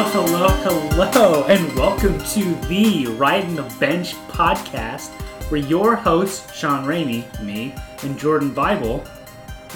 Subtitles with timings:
[0.00, 5.08] Hello, hello, hello, and welcome to the Riding the Bench podcast,
[5.50, 7.74] where your hosts, Sean Ramey, me,
[8.04, 9.04] and Jordan Bible,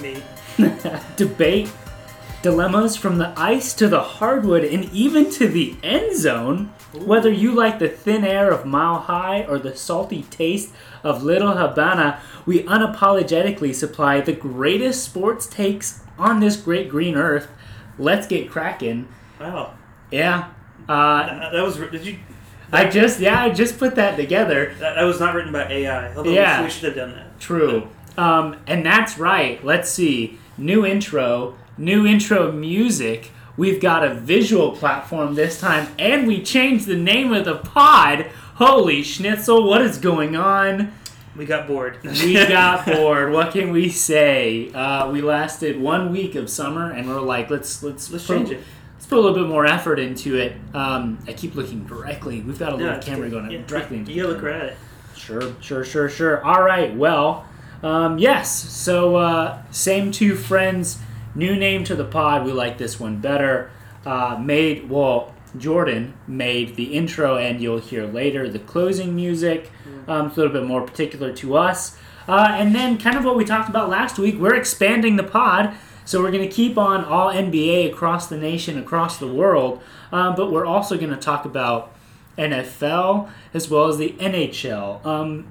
[0.00, 0.22] Me.
[1.16, 1.72] debate
[2.40, 6.72] dilemmas from the ice to the hardwood and even to the end zone.
[6.94, 11.56] Whether you like the thin air of Mile High or the salty taste of Little
[11.56, 17.48] Havana, we unapologetically supply the greatest sports takes on this great green earth.
[17.98, 19.08] Let's get cracking.
[19.40, 19.74] Wow.
[20.12, 20.50] Yeah.
[20.88, 21.76] Uh, Uh, that was.
[21.76, 22.18] Did you?
[22.72, 24.74] I just yeah, I just put that together.
[24.80, 26.14] That, that was not written by AI.
[26.14, 26.62] Although Yeah.
[26.62, 27.38] we, should have done that.
[27.40, 27.88] True.
[28.16, 29.62] Um, and that's right.
[29.64, 30.38] Let's see.
[30.58, 33.30] New intro, new intro music.
[33.56, 38.26] We've got a visual platform this time, and we changed the name of the pod.
[38.54, 40.92] Holy schnitzel, what is going on?
[41.36, 41.98] We got bored.
[42.02, 43.32] We got bored.
[43.32, 44.70] What can we say?
[44.72, 48.50] Uh, we lasted one week of summer, and we're like, let's let's Let's put- change
[48.52, 48.60] it.
[49.02, 50.52] Let's put a little bit more effort into it.
[50.72, 52.40] Um, I keep looking directly.
[52.40, 54.76] We've got a little Yeah, camera going Yeah, directly into You look right at it.
[55.16, 56.44] Sure, sure, sure, sure.
[56.44, 57.44] All right, well,
[57.82, 58.52] um, yes.
[58.52, 61.00] So, uh, same two friends,
[61.34, 62.44] new name to the pod.
[62.44, 63.72] We like this one better.
[64.06, 69.72] Uh, made, well, Jordan made the intro, and you'll hear later the closing music.
[70.06, 71.98] Um, it's a little bit more particular to us.
[72.28, 75.74] Uh, and then, kind of what we talked about last week, we're expanding the pod.
[76.04, 79.82] So, we're going to keep on all NBA across the nation, across the world.
[80.10, 81.94] Um, but we're also going to talk about
[82.36, 85.04] NFL as well as the NHL.
[85.04, 85.48] Um,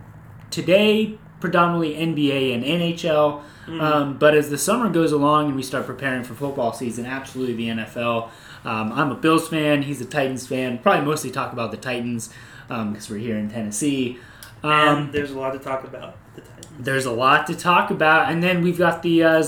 [0.49, 5.85] today, predominantly NBA and NHL, um, but as the summer goes along and we start
[5.85, 8.29] preparing for football season, absolutely the NFL.
[8.65, 10.79] Um, I'm a Bills fan, he's a Titans fan.
[10.79, 12.33] Probably mostly talk about the Titans
[12.67, 14.19] because we're here in Tennessee.
[14.63, 16.17] Um, and there's a lot to talk about.
[16.35, 16.67] The Titans.
[16.79, 19.43] there's a lot to talk about, and then we've got the uh,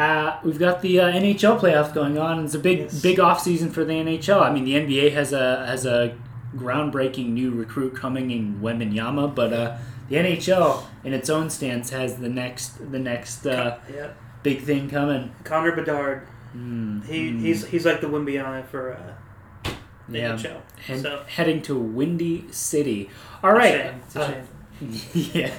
[0.00, 2.44] uh, we've got the uh, NHL playoffs going on.
[2.44, 3.02] It's a big Yes.
[3.02, 4.40] big off season for the NHL.
[4.40, 6.16] I mean, the NBA has a has a
[6.56, 9.76] groundbreaking new recruit coming in Wembanyama, but uh,
[10.08, 14.08] the NHL in its own stance has the next the next uh, Yeah.
[14.42, 15.34] big thing coming.
[15.44, 16.26] Connor Bedard.
[16.56, 19.70] Mm, He mm, he's he's like the Wimbiana for uh,
[20.08, 20.32] the yeah.
[20.32, 20.60] NHL.
[20.88, 23.08] And so heading to Windy City.
[23.44, 23.74] All right.
[23.74, 24.00] it's a shame.
[24.06, 24.48] It's a shame.
[25.14, 25.52] yeah.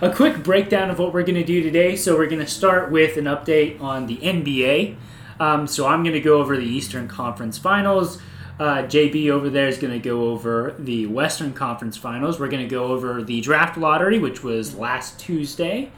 [0.00, 1.96] A quick breakdown of what we're going to do today.
[1.96, 4.96] So, we're going to start with an update on the NBA.
[5.40, 8.20] Um, so, I'm going to go over the Eastern Conference Finals.
[8.60, 12.38] Uh, JB over there is going to go over the Western Conference Finals.
[12.38, 15.90] We're going to go over the draft lottery, which was last Tuesday.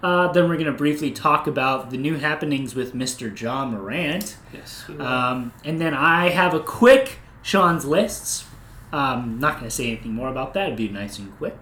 [0.00, 3.38] Uh, then, we're going to briefly talk about the new happenings with Mr.
[3.38, 4.36] Ja Morant.
[4.52, 4.84] Yes.
[4.98, 8.47] Um, and then I have a quick Sean's lists.
[8.92, 10.66] Um, not going to say anything more about that.
[10.66, 11.56] It'd be nice and quick.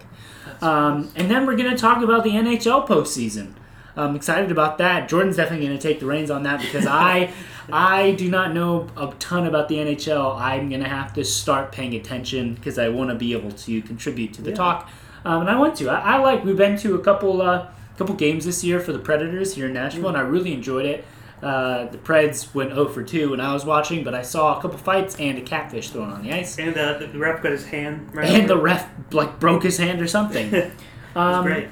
[0.61, 3.53] Um, and then we're going to talk about the NHL postseason.
[3.97, 5.09] I'm excited about that.
[5.09, 7.31] Jordan's definitely going to take the reins on that because I,
[7.71, 10.39] I do not know a ton about the NHL.
[10.39, 13.81] I'm going to have to start paying attention because I want to be able to
[13.81, 14.55] contribute to the Yeah.
[14.55, 14.89] talk,
[15.25, 15.89] um, and I want to.
[15.89, 16.45] I, I like.
[16.45, 17.67] We've been to a couple, uh,
[17.97, 21.03] couple games this year for the Predators here in Nashville, and I really enjoyed it.
[21.41, 24.61] Uh, the Preds went 0 for 2 when I was watching, but I saw a
[24.61, 26.57] couple fights and a catfish thrown on the ice.
[26.57, 30.01] and uh, the, ref got his hand right And the ref like broke his hand
[30.01, 30.71] or something.
[31.15, 31.69] Um, great.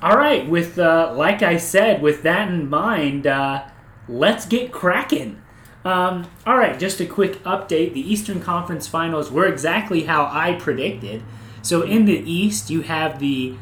[0.00, 3.64] All right, with uh, like I said, with that in mind, uh,
[4.08, 5.42] let's get cracking.
[5.84, 10.54] Um, all right, just a quick update: the Eastern Conference Finals were exactly how I
[10.54, 11.22] predicted.
[11.60, 13.56] So in the East, you have the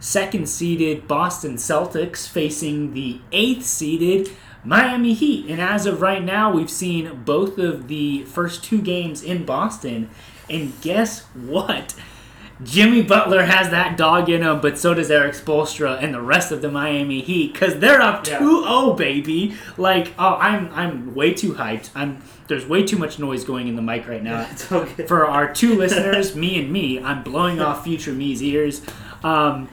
[0.00, 4.30] second-seeded Boston Celtics facing the eighth-seeded
[4.64, 9.22] Miami Heat, and as of right now, we've seen both of the first two games
[9.22, 10.08] in Boston.
[10.48, 11.94] And guess what?
[12.62, 16.52] Jimmy Butler has that dog in him, but so does Eric Spoelstra and the rest
[16.52, 18.38] of the Miami Heat because they're up Yeah.
[18.38, 19.56] 2-0, baby.
[19.76, 21.90] Like, oh, I'm I'm way too hyped.
[21.94, 24.48] I'm there's way too much noise going in the mic right now.
[24.70, 25.08] all good.
[25.08, 28.82] For our two listeners, me and me, I'm blowing off future me's ears.
[29.24, 29.68] Um,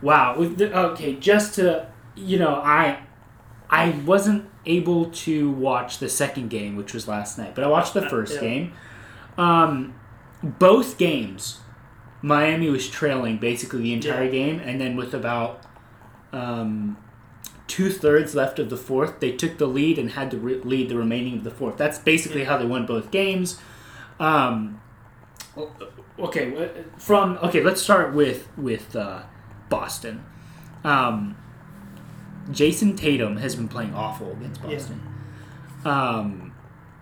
[0.00, 0.36] wow.
[0.38, 1.86] Okay, just to
[2.16, 3.00] you know, I
[3.72, 7.94] I wasn't able to watch the second game, which was last night, but I watched
[7.94, 8.40] the Uh, first yeah.
[8.40, 8.72] game.
[9.38, 9.94] Um,
[10.42, 11.60] both games,
[12.20, 14.30] Miami was trailing basically the entire Yeah.
[14.30, 15.60] game, and then with about
[16.34, 16.96] um,
[17.66, 20.88] two thirds left of the fourth, they took the lead and had to re- lead
[20.88, 21.76] the remaining of the fourth.
[21.76, 23.58] That's basically how they won both games.
[24.20, 24.80] Um,
[26.18, 29.22] okay, from okay, let's start with with uh,
[29.68, 30.24] Boston.
[30.84, 31.36] Um,
[32.50, 34.70] Jayson Tatum has been playing awful against Yeah.
[34.76, 35.00] Boston.
[35.84, 36.52] Um,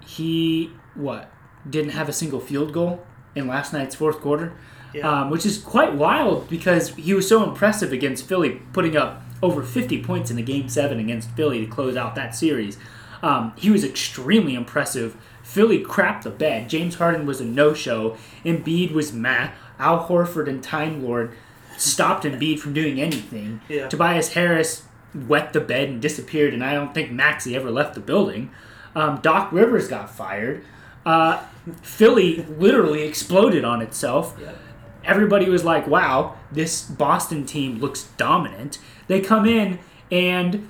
[0.00, 1.31] he what
[1.69, 3.04] didn't have a single field goal
[3.34, 4.52] in last night's fourth quarter,
[4.92, 5.08] Yeah.
[5.22, 9.62] um, which is quite wild because he was so impressive against Philly, putting up over
[9.62, 12.76] 50 points in the game seven against Philly to close out that series.
[13.22, 16.69] Um, he was extremely impressive Philly crapped the bed.
[16.69, 18.16] James Harden was a no-show.
[18.44, 19.50] Embiid was meh.
[19.81, 21.32] Al Horford and Time Lord
[21.76, 23.60] stopped Embiid from doing anything.
[23.69, 23.88] Yeah.
[23.88, 24.82] Tobias Harris
[25.14, 28.50] wet the bed and disappeared, and I don't think Maxey ever left the building.
[28.94, 30.64] Um, Doc Rivers got fired.
[31.04, 31.44] Uh,
[31.82, 34.36] Philly literally exploded on itself.
[34.40, 34.58] Yep.
[35.04, 38.78] Everybody was like, wow, this Boston team looks dominant.
[39.06, 39.78] They come in
[40.10, 40.68] and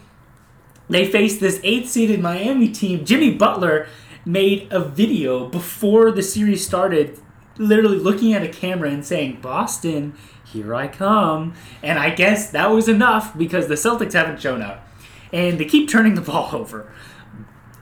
[0.89, 3.05] they face this eighth seeded Miami team.
[3.05, 3.89] Jimmy Butler
[4.25, 7.19] made a video before the series started,
[7.59, 10.15] literally looking at a camera and saying, Boston,
[10.53, 11.55] here I come.
[11.83, 14.87] And I guess that was enough because the Celtics haven't shown up.
[15.33, 16.93] And they keep turning the ball over.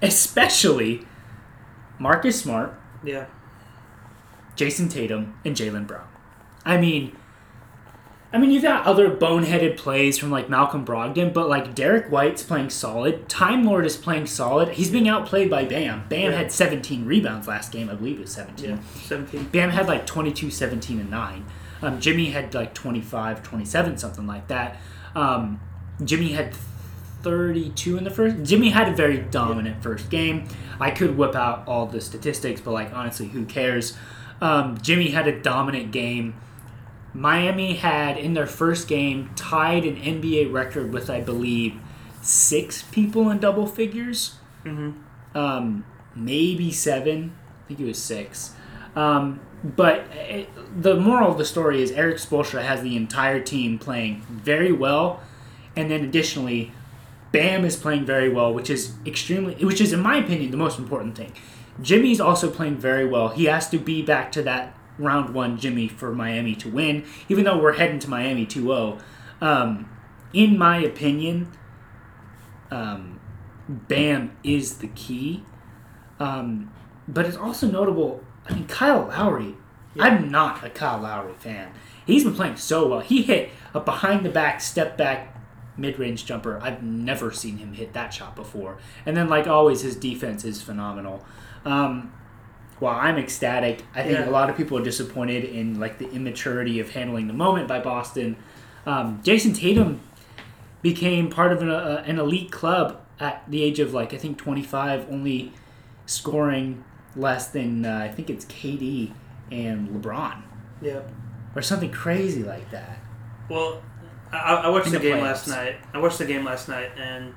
[0.03, 1.07] Especially
[1.99, 3.27] Marcus Smart, Yeah.
[4.57, 6.07] Jayson Tatum, and Jaylen Brown.
[6.65, 7.17] I mean,
[8.33, 12.43] I mean, you've got other boneheaded plays from like Malcolm Brogdon, but like Derrick White's
[12.43, 13.29] playing solid.
[13.29, 14.71] Time Lord is playing solid.
[14.71, 16.05] He's being outplayed by Bam.
[16.09, 16.37] Bam Yeah.
[16.39, 17.89] had 17 rebounds last game.
[17.89, 18.69] I believe it was 17.
[18.71, 18.79] Yeah.
[19.05, 19.45] 17.
[19.45, 21.45] Bam had like 22, 17, and 9.
[21.83, 24.79] Um, Jimmy had like 25, 27, something like that.
[25.15, 25.61] Um,
[26.05, 26.55] Jimmy had
[27.23, 28.43] 32 in the first.
[28.43, 30.49] Jimmy had a very dominant first game.
[30.81, 33.97] I could whip out all the statistics, but like honestly, who cares?
[34.41, 36.35] Um, Jimmy had a dominant game.
[37.15, 41.81] Miami had in their first game tied an NBA record with I believe
[42.23, 44.35] six people in double figures
[44.65, 44.91] hmm
[45.35, 45.85] um,
[46.15, 47.37] maybe seven.
[47.65, 48.55] I think it was six.
[48.97, 50.49] Um, but it,
[50.81, 55.21] the moral of the story is Eric Spoelstra has the entire team playing very well,
[55.77, 56.73] and then additionally,
[57.33, 60.79] Bam is playing very well, which is extremely, which is in my opinion the most
[60.79, 61.33] important thing.
[61.81, 63.29] Jimmy's also playing very well.
[63.29, 67.45] He has to be back to that round one Jimmy for Miami to win, even
[67.45, 69.01] though we're heading to Miami 2-0.
[69.41, 69.89] Um,
[70.33, 71.53] in my opinion,
[72.71, 73.21] um,
[73.69, 75.45] Bam is the key.
[76.19, 76.73] Um,
[77.07, 78.23] but it's also notable.
[78.49, 79.55] I mean, Kyle Lowry.
[79.95, 80.05] Yeah.
[80.05, 81.71] I'm not a Kyle Lowry fan.
[82.07, 83.01] He's been playing so well.
[83.01, 85.37] He hit a behind the back, step back,
[85.77, 86.59] mid range jumper.
[86.63, 88.79] I've never seen him hit that shot before.
[89.05, 91.25] And then, like always, his defense is phenomenal.
[91.65, 92.13] Um,
[92.79, 94.29] while I'm ecstatic, I think Yeah.
[94.29, 97.81] a lot of people are disappointed in like the immaturity of handling the moment by
[97.81, 98.37] Boston.
[98.87, 100.01] Um, Jayson Tatum
[100.81, 104.39] became part of an, uh, an elite club at the age of like I think
[104.39, 105.53] 25, only
[106.07, 106.85] scoring
[107.17, 109.13] less than uh, I think it's KD
[109.51, 110.43] and LeBron
[110.83, 111.01] Yeah.
[111.57, 112.99] or something crazy like that.
[113.49, 113.83] Well,
[114.33, 115.77] I, I watched In the, the game last night.
[115.95, 117.35] I watched the game last night, and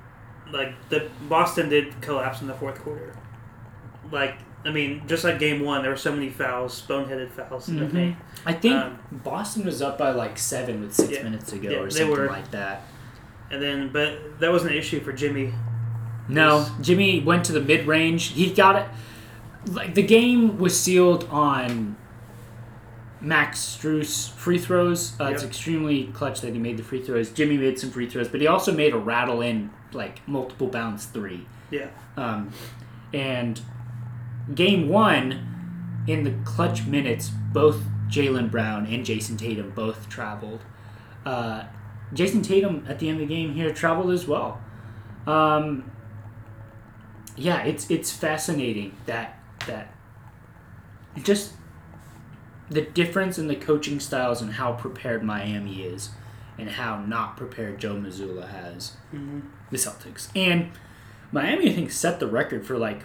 [0.51, 3.15] like the Boston did collapse in the fourth quarter.
[4.11, 7.79] Like I mean, just like game one, there were so many fouls, boneheaded fouls in
[7.79, 7.91] the Mhm.
[7.93, 8.15] paint.
[8.45, 11.23] I think Um, Boston was up by like seven with six Yeah.
[11.23, 12.27] minutes to go Yeah, or something were.
[12.27, 12.83] like that.
[13.49, 15.53] And then, but that wasn't an issue for Jimmy.
[16.27, 16.71] No, Yes.
[16.81, 18.27] Jimmy went to the mid range.
[18.33, 18.85] He got it.
[19.67, 21.95] Like the game was sealed on
[23.19, 25.19] Max Strus free throws.
[25.19, 27.29] Uh, It's extremely clutch that he made the free throws.
[27.31, 31.05] Jimmy made some free throws, but he also made a rattle in like multiple bounce
[31.05, 31.45] three.
[31.69, 31.87] Yeah.
[32.17, 32.51] Um,
[33.13, 33.61] and
[34.55, 40.61] game one, in the clutch minutes, both Jaylen Brown and Jayson Tatum both traveled.
[41.25, 41.65] Uh,
[42.13, 44.59] Jayson Tatum at the end of the game here traveled as well.
[45.27, 45.91] Um,
[47.37, 49.37] yeah, it's it's fascinating that
[49.67, 49.93] that
[51.23, 51.53] just
[52.69, 56.09] the difference in the coaching styles and how prepared Miami is,
[56.57, 59.41] and how not prepared Joe Mazzulla has Mm-hmm.
[59.69, 60.29] the Celtics.
[60.35, 60.71] And
[61.31, 63.03] Miami, I think, set the record for like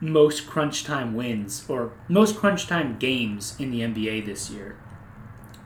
[0.00, 4.76] most crunch time wins or most crunch time games in the NBA this year,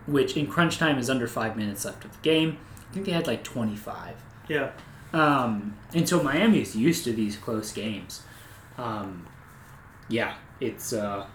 [0.07, 2.59] which in crunch time is under five minutes left of the game.
[2.91, 4.15] I think they had like 25.
[4.49, 4.71] Yeah.
[5.13, 8.23] Um, and so Miami is used to these close games.
[8.77, 9.27] Um,
[10.09, 11.27] yeah, it's uh,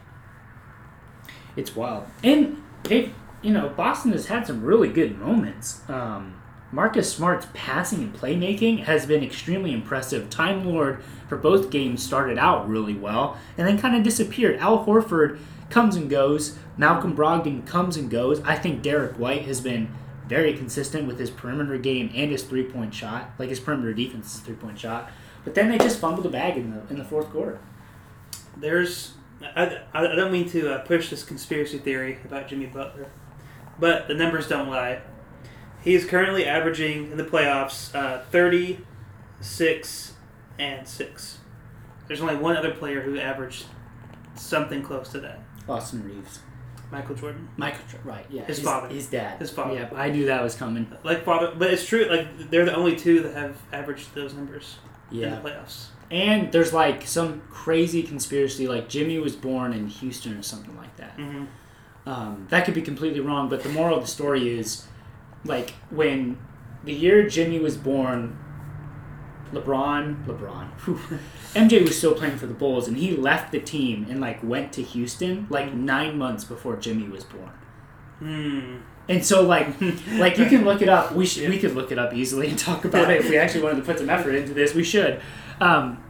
[1.56, 3.12] it's wild, and they,
[3.42, 5.82] you know, Boston has had some really good moments.
[5.90, 6.40] Um,
[6.72, 10.30] Marcus Smart's passing and playmaking has been extremely impressive.
[10.30, 14.60] Time Lord for both games started out really well and then kind of disappeared.
[14.60, 16.58] Al Horford comes and goes.
[16.78, 18.40] Malcolm Brogdon comes and goes.
[18.42, 19.92] I think Derrick White has been
[20.28, 23.32] very consistent with his perimeter game and his three point shot.
[23.40, 25.10] Like his perimeter defense three point shot.
[25.44, 27.60] But then they just fumbled the bag in the in the fourth quarter.
[28.60, 29.14] There's.
[29.56, 33.08] I, I don't mean to uh, push this conspiracy theory about Jimmy Butler,
[33.80, 35.00] but the numbers don't lie.
[35.82, 40.14] He is currently averaging in the playoffs uh, 36
[40.60, 41.38] and 6.
[42.08, 43.66] There's only one other player who averaged
[44.36, 45.40] something close to that
[45.70, 46.40] Austin Reaves.
[46.92, 47.48] Michael Jordan.
[47.56, 48.26] Michael, right?
[48.30, 48.88] Yeah, His father.
[48.88, 49.76] his dad, His father.
[49.76, 50.92] Yeah, I knew that was coming.
[51.04, 52.06] Like father, but it's true.
[52.10, 54.78] Like they're the only two that have averaged those numbers.
[55.12, 55.88] in the playoffs.
[56.12, 60.96] And there's like some crazy conspiracy, like Jimmy was born in Houston or something like
[60.98, 61.12] that.
[61.12, 61.46] hmm
[62.06, 64.88] Um, that could be completely wrong, but the moral of the story is,
[65.46, 66.38] like when
[66.84, 68.38] the year Jimmy was born,
[69.54, 71.00] LeBron, LeBron, whew,
[71.56, 74.72] MJ was still playing for the Bulls, and he left the team and like went
[74.74, 77.52] to Houston like nine months before Jimmy was born.
[78.20, 78.78] Hmm.
[79.08, 79.68] And so like
[80.14, 81.14] like you can look it up.
[81.16, 83.64] We should we could look it up easily and talk about it if we actually
[83.64, 84.74] wanted to put some effort into this.
[84.76, 85.20] We should.
[85.62, 86.04] Um,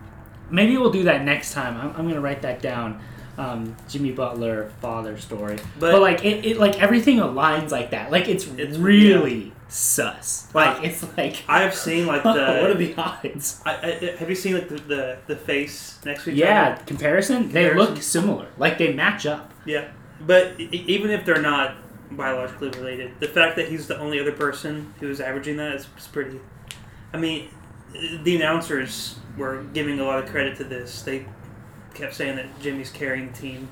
[0.50, 1.78] maybe we'll do that next time.
[1.78, 3.02] I'm, I'm gonna write that down.
[3.38, 5.58] Um, Jimmy Butler father story.
[5.80, 8.12] But, But- like it, it like everything aligns like that.
[8.12, 10.48] Like it's, It's- really sus.
[10.54, 12.30] Like it's like I have seen like the.
[12.30, 13.62] what are the odds?
[13.66, 16.84] I, I, have you seen like the, the, the face next to each Yeah, other?
[16.86, 17.44] comparison.
[17.52, 17.94] They Comparison.
[17.94, 18.48] look similar.
[18.58, 19.54] Like they match up.
[19.66, 19.88] Yeah,
[20.26, 21.76] but even if they're not
[22.12, 25.88] biologically related, the fact that he's the only other person who is averaging that is,
[25.98, 26.40] is pretty.
[27.14, 27.50] I mean,
[28.24, 31.02] the announcers were giving a lot of credit to this.
[31.02, 31.26] They
[31.94, 33.70] kept saying that Jimmy's carrying the team.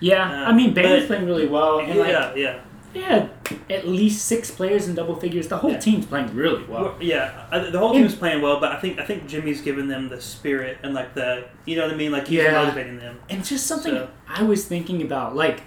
[0.00, 2.60] Yeah, Uh, I mean Bailey's playing really well, and like yeah, yeah,
[2.94, 3.28] yeah,
[3.68, 5.48] at least six players in double figures.
[5.48, 5.78] The whole Yeah.
[5.78, 6.94] team's playing really well.
[7.00, 7.46] Yeah.
[7.50, 10.08] I, the whole And- team's playing well, but I think I think Jimmy's given them
[10.08, 12.12] the spirit and like the you know what I mean.
[12.12, 12.52] Like he's Yeah.
[12.62, 13.18] motivating them.
[13.28, 15.62] And just something So- I was thinking about, like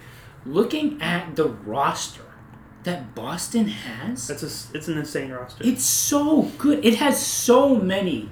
[0.46, 2.22] looking at the roster
[2.84, 4.28] that Boston has.
[4.28, 5.64] That's a, it's an insane roster.
[5.68, 6.84] It's so good.
[6.86, 8.30] It has so many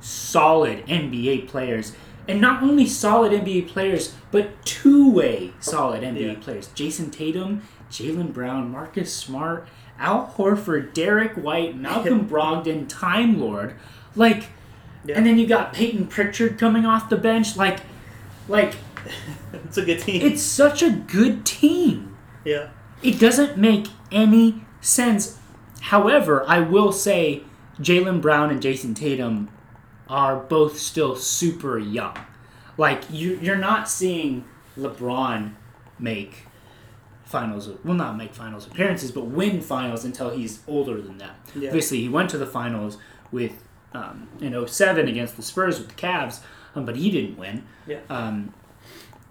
[0.00, 1.92] solid NBA players.
[2.28, 6.34] And not only solid NBA players, but two way solid NBA Yeah.
[6.40, 6.68] players.
[6.74, 9.66] Jayson Tatum, Jaylen Brown, Marcus Smart,
[9.98, 13.74] Al Horford, Derrick White, Malcolm Brogdon, Time Lord.
[14.14, 14.44] Like,
[15.04, 15.16] Yeah.
[15.16, 17.56] and then you got Peyton Pritchard coming off the bench.
[17.56, 17.80] Like,
[18.48, 18.74] like
[19.52, 20.22] it's a good team.
[20.22, 22.16] it's such a good team.
[22.44, 22.68] yeah.
[23.02, 25.38] It doesn't make any sense.
[25.80, 27.42] However, I will say
[27.80, 29.48] Jaylen Brown and Jayson Tatum
[30.10, 32.18] are both still super young.
[32.76, 34.44] Like you, you're not seeing
[34.76, 35.54] LeBron
[35.98, 36.46] make
[37.24, 37.70] finals.
[37.84, 41.36] Well, not make finals appearances, but win finals until he's older than that.
[41.54, 41.68] Yeah.
[41.68, 42.98] Obviously, he went to the finals
[43.30, 43.62] with
[43.94, 46.40] um, in 07 against the Spurs with the Cavs,
[46.74, 47.64] um, but he didn't win.
[47.86, 48.00] Yeah.
[48.08, 48.52] Um,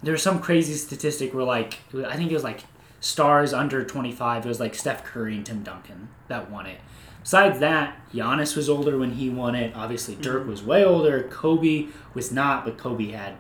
[0.02, 2.64] there's some crazy statistic where like I think it was like
[3.02, 4.46] stars under 25.
[4.46, 6.80] It was like Steph Curry and Tim Duncan that won it.
[7.22, 9.76] Besides that, Giannis was older when he won it.
[9.76, 11.24] Obviously, Dirk was way older.
[11.24, 13.36] Kobe was not, but Kobe had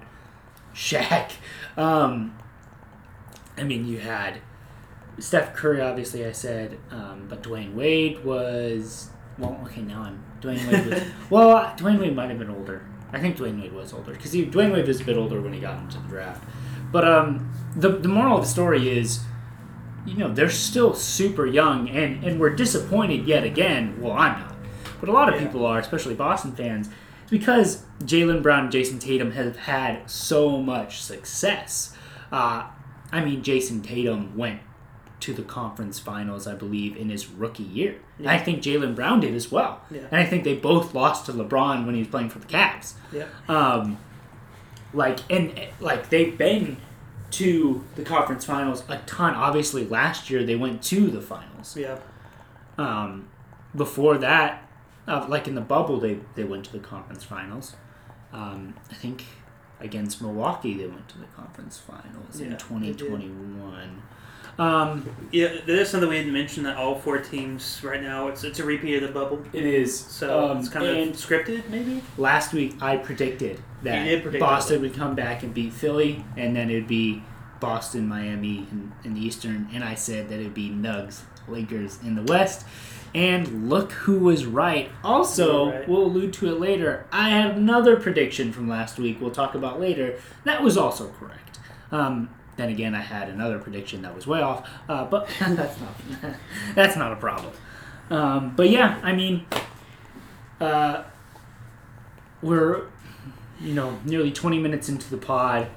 [0.73, 1.31] Shaq.
[1.77, 2.37] Um,
[3.57, 4.41] I mean, you had
[5.17, 9.09] Steph Curry, obviously, I said, um, but Dwyane Wade was.
[9.37, 10.23] Well, okay, now I'm.
[10.41, 11.03] Dwyane Wade was.
[11.29, 12.85] well, Dwyane Wade might have been older.
[13.13, 15.59] I think Dwyane Wade was older because Dwyane Wade was a bit older when he
[15.59, 16.43] got into the draft.
[16.91, 19.21] But um, the the moral of the story is,
[20.09, 23.99] you know, they're still super young, and and we're disappointed yet again.
[24.01, 24.55] Well, I'm not,
[24.99, 25.47] but a lot of Yeah.
[25.47, 26.89] people are, especially Boston fans,
[27.29, 31.95] because Jaylen Brown and Jayson Tatum have had so much success.
[32.31, 32.63] Uh,
[33.11, 34.59] I mean, Jayson Tatum went
[35.21, 37.95] to the conference finals, I believe, in his rookie year.
[38.19, 39.81] And I think Jaylen Brown did as well.
[39.91, 40.01] Yeah.
[40.11, 42.93] And I think they both lost to LeBron when he was playing for the Cavs.
[43.11, 43.25] Yeah.
[43.49, 43.97] Um,
[44.93, 46.77] like and like they've been
[47.31, 49.33] to the conference finals a ton.
[49.35, 51.77] Obviously, last year they went to the finals.
[51.77, 51.99] Yeah.
[52.77, 53.27] Um,
[53.75, 54.67] before that,
[55.07, 57.75] uh, like in the bubble, they, they went to the conference finals.
[58.31, 59.25] Um, I think
[59.79, 64.01] against Milwaukee, they went to the conference finals yeah, in 2021.
[64.59, 68.43] Um, Yeah, there is something we didn't mention that all four teams right now it's
[68.43, 72.03] it's a repeat of the bubble, it is so um, it's kind of scripted maybe.
[72.17, 76.69] last week I predicted that predict Boston would come back and beat Philly, and then
[76.69, 77.23] it'd be
[77.59, 82.15] Boston, Miami in, in the Eastern, and I said that it'd be Nugs, Lakers in
[82.15, 82.65] the West.
[83.15, 84.91] And look who was right.
[85.03, 85.89] Also, right.
[85.89, 87.07] we'll allude to it later.
[87.11, 89.19] I have another prediction from last week.
[89.19, 90.19] We'll talk about later.
[90.43, 91.57] That was also correct.
[91.91, 95.95] Um, then again, I had another prediction that was way off, uh, but that's not
[96.75, 97.53] that's not a problem.
[98.09, 99.45] Um, but yeah, I mean,
[100.59, 101.03] uh,
[102.41, 102.83] we're
[103.61, 105.67] you know nearly 20 minutes into the pod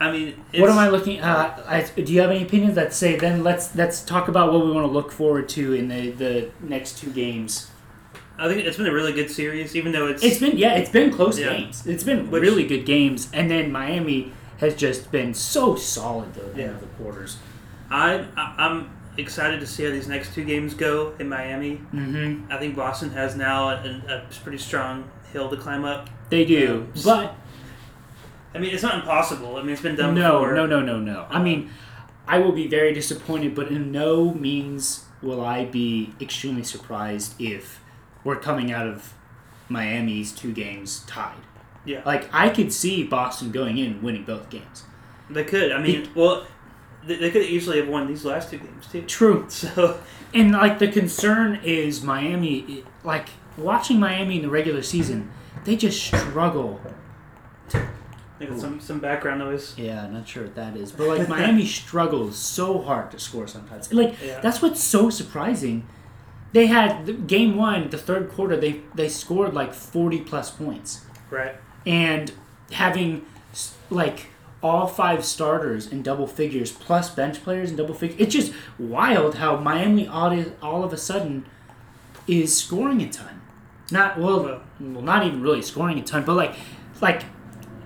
[0.00, 2.92] I mean, it's, what am i looking uh, I, do you have any opinions that
[2.94, 6.10] say then let's let's talk about what we want to look forward to in the
[6.10, 7.70] the next two games
[8.36, 10.90] I think it's been a really good series, even though it's it's been yeah it's
[10.90, 11.56] been close Yeah.
[11.56, 16.32] games it's been Which- really good games and then miami has just been so solid
[16.34, 16.64] the end Yeah.
[16.66, 17.38] of the quarters
[17.90, 21.76] I, I I'm excited to see how these next two games go in Miami.
[21.92, 26.08] mm-hmm I think Boston has now a, a pretty strong hill to climb up.
[26.30, 27.02] they do Yeah.
[27.04, 27.34] but
[28.54, 29.56] I mean, it's not impossible.
[29.56, 30.54] I mean, it's been done no before.
[30.54, 31.70] no no no no i mean
[32.26, 37.80] i will be very disappointed but in no means will i be extremely surprised if
[38.22, 39.12] we're coming out of
[39.68, 41.36] Miami's two games tied.
[41.84, 42.02] Yeah.
[42.04, 44.84] Like I could see Boston going in and winning both games.
[45.30, 45.72] They could.
[45.72, 46.46] I mean, well,
[47.06, 49.02] they, they could easily have won these last two games too.
[49.02, 49.46] True.
[49.50, 50.00] So
[50.32, 55.30] And like the concern is Miami like watching Miami in the regular season,
[55.64, 56.80] they just struggle.
[58.38, 59.74] they got some some background noise.
[59.76, 60.92] Yeah, not sure what that is.
[60.92, 63.92] But like Miami struggles so hard to score sometimes.
[63.92, 64.40] Like Yeah.
[64.40, 65.86] that's what's so surprising.
[66.52, 71.04] They had game 1, the third quarter, they they scored like 40 plus points.
[71.30, 71.56] Right.
[71.86, 72.32] And
[72.72, 73.24] having
[73.90, 74.26] like
[74.62, 79.34] all five starters in double figures plus bench players in double figures it's just wild
[79.34, 81.44] how miami all, all of a sudden
[82.26, 83.42] is scoring a ton
[83.92, 86.54] not well, Well- well not even really scoring a ton but like
[87.02, 87.24] like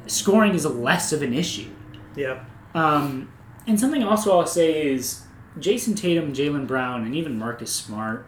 [0.07, 1.69] scoring is less of an issue
[2.15, 2.45] Yeah.
[2.77, 3.29] um,
[3.67, 5.23] and something also I'll say is
[5.59, 8.25] Jayson Tatum, Jaylen Brown, and even Marcus Smart.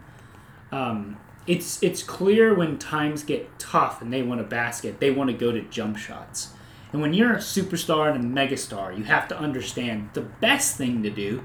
[0.73, 1.15] Um,
[1.47, 5.35] it's it's clear when times get tough and they want a basket, they want to
[5.35, 6.53] go to jump shots.
[6.91, 11.03] And when you're a superstar and a megastar, you have to understand the best thing
[11.03, 11.43] to do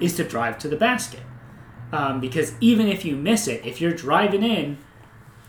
[0.00, 1.22] is to drive to the basket.
[1.92, 4.78] Um, because even if you miss it, if you're driving in,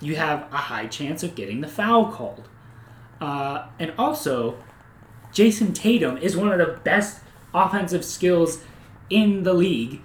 [0.01, 2.47] you have a high chance of getting the foul called.
[3.21, 4.57] Uh, and also,
[5.31, 7.21] Jayson Tatum is one of the best
[7.53, 8.63] offensive skills
[9.09, 10.01] in the league.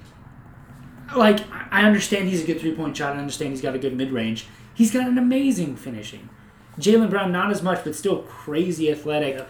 [1.17, 1.41] Like,
[1.73, 3.17] I understand he's a good three point shot.
[3.17, 4.47] I understand he's got a good mid range.
[4.75, 6.29] He's got an amazing finishing.
[6.79, 9.47] Jaylen Brown, not as much, but still crazy athletic.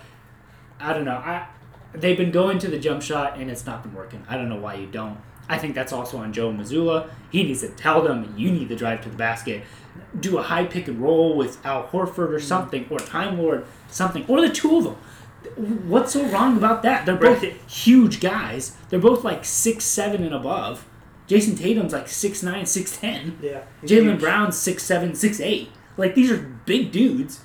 [0.80, 1.16] I don't know.
[1.16, 1.48] I
[1.92, 4.24] they've been going to the jump shot and it's not been working.
[4.28, 5.18] I don't know why you don't.
[5.48, 7.08] I think that's also on Joe Mazzulla.
[7.30, 9.64] He needs to tell them you need to drive to the basket.
[10.18, 12.46] Do a high pick and roll with Al Horford or mm-hmm.
[12.46, 14.96] something, or Time Lord, something, or the two of them.
[15.88, 17.06] What's so wrong about that?
[17.06, 17.56] They're both Right.
[17.66, 18.76] huge guys.
[18.90, 20.86] They're both like six seven and above.
[21.28, 23.38] Jayson Tatum's like six nine, six ten.
[23.42, 23.62] Yeah.
[23.80, 24.18] he's Jaylen.
[24.18, 25.70] Brown's six seven, six eight.
[25.96, 27.40] Like these are big dudes,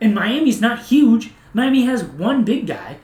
[0.00, 1.32] and Miami's not huge.
[1.52, 2.98] Miami has one big guy,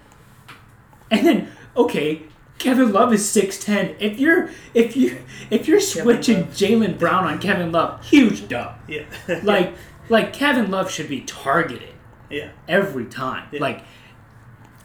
[1.11, 2.23] and then okay,
[2.59, 3.97] Kevin Love is six ten.
[3.99, 8.77] If you're if you if you're switching Jaylen Brown on Kevin Love, huge dub.
[8.89, 9.05] Yeah.
[9.43, 9.75] Like
[10.09, 11.95] like Kevin Love should be targeted
[12.31, 12.51] yeah.
[12.69, 13.49] every time.
[13.53, 13.61] Yeah.
[13.61, 13.85] Like,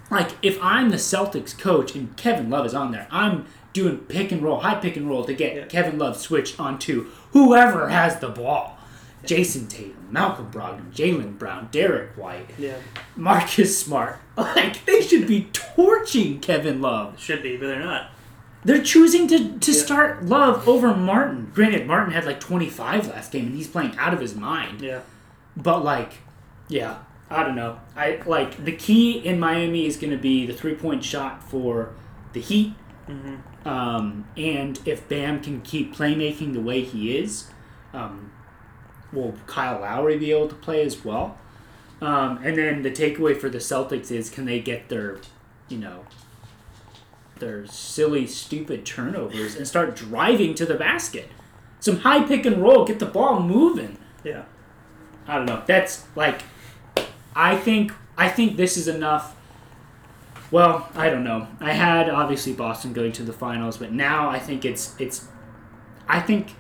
[0.10, 3.45] like if I'm the Celtics coach and Kevin Love is on there, I'm
[3.77, 5.65] doing pick and roll, high pick and roll to get Yeah.
[5.65, 8.77] Kevin Love switched onto whoever has the ball.
[9.23, 12.75] Jayson Tatum, Malcolm Brogdon, Jaylen Brown, Derrick White, Yeah.
[13.15, 14.17] Marcus Smart.
[14.37, 17.19] Like they should be torching Kevin Love.
[17.19, 18.11] Should be, but they're not.
[18.63, 19.83] They're choosing to, to Yeah.
[19.83, 21.51] start Love over Martin.
[21.53, 24.81] Granted, Martin had like 25 last game and he's playing out of his mind.
[24.81, 25.01] Yeah.
[25.55, 26.13] But like,
[26.67, 27.79] yeah, I don't know.
[27.95, 31.89] I like the key in Miami is going to be the three point shot for
[32.33, 32.73] the Heat.
[33.09, 33.35] Mm-hmm.
[33.67, 37.49] Um, and if Bam can keep playmaking the way he is,
[37.93, 38.32] um,
[39.12, 41.38] will Kyle Lowry be able to play as well?
[42.01, 45.19] Um, and then the takeaway for the Celtics is can they get their,
[45.67, 46.06] you know,
[47.39, 51.30] their silly, stupid turnovers and start driving to the basket?
[51.80, 53.97] Some high pick and roll, get the ball moving.
[54.23, 54.45] Yeah.
[55.27, 55.63] I don't know.
[55.65, 56.43] That's like,
[57.36, 59.36] I think I think this is enough.
[60.51, 61.47] Well, I don't know.
[61.60, 65.27] I had obviously Boston going to the finals, but now I think it's it's.
[66.07, 66.55] I think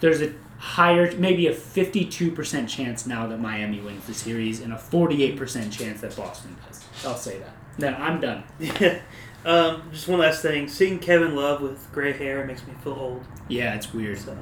[0.00, 4.72] there's a higher, maybe a fifty-two percent chance now that Miami wins the series, and
[4.72, 6.84] a forty-eight percent chance that Boston does.
[7.06, 7.56] I'll say that.
[7.78, 8.42] Then I'm done.
[9.42, 10.68] Um, just one last thing.
[10.68, 13.24] Seeing Kevin Love with gray hair makes me feel old.
[13.48, 14.18] Yeah, it's weird.
[14.18, 14.36] So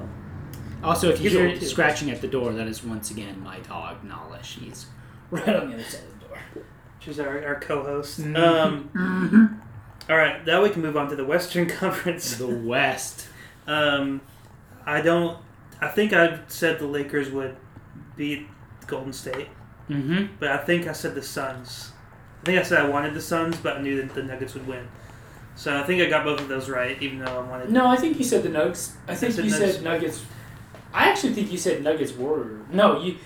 [0.83, 4.43] Also, if you hear scratching at the door, that is once again my dog Nala.
[4.43, 4.87] She's
[5.31, 6.65] right on the other side of the door.
[6.99, 8.21] She's our, our co-host.
[8.21, 8.37] Mhm.
[8.37, 9.61] Um,
[10.09, 10.45] all right.
[10.45, 12.35] Now we can move on to the Western Conference.
[12.37, 13.27] The West.
[13.67, 14.21] Um,
[14.85, 15.37] I don't.
[15.81, 17.55] I think I said the Lakers would
[18.17, 18.47] beat
[18.87, 19.47] Golden State,
[19.89, 20.35] Mm-hmm.
[20.39, 21.91] but I think I said the Suns.
[22.41, 24.67] I think I said I wanted the Suns, but I knew that the Nuggets would
[24.67, 24.87] win.
[25.55, 27.69] So I think I got both of those right, even though I wanted.
[27.69, 28.95] No, I think you said the Nuggets.
[29.07, 29.73] I think said you Nuggets.
[29.75, 30.25] said Nuggets.
[30.93, 32.61] I actually think you said Nuggets Warrior.
[32.71, 33.17] No, you.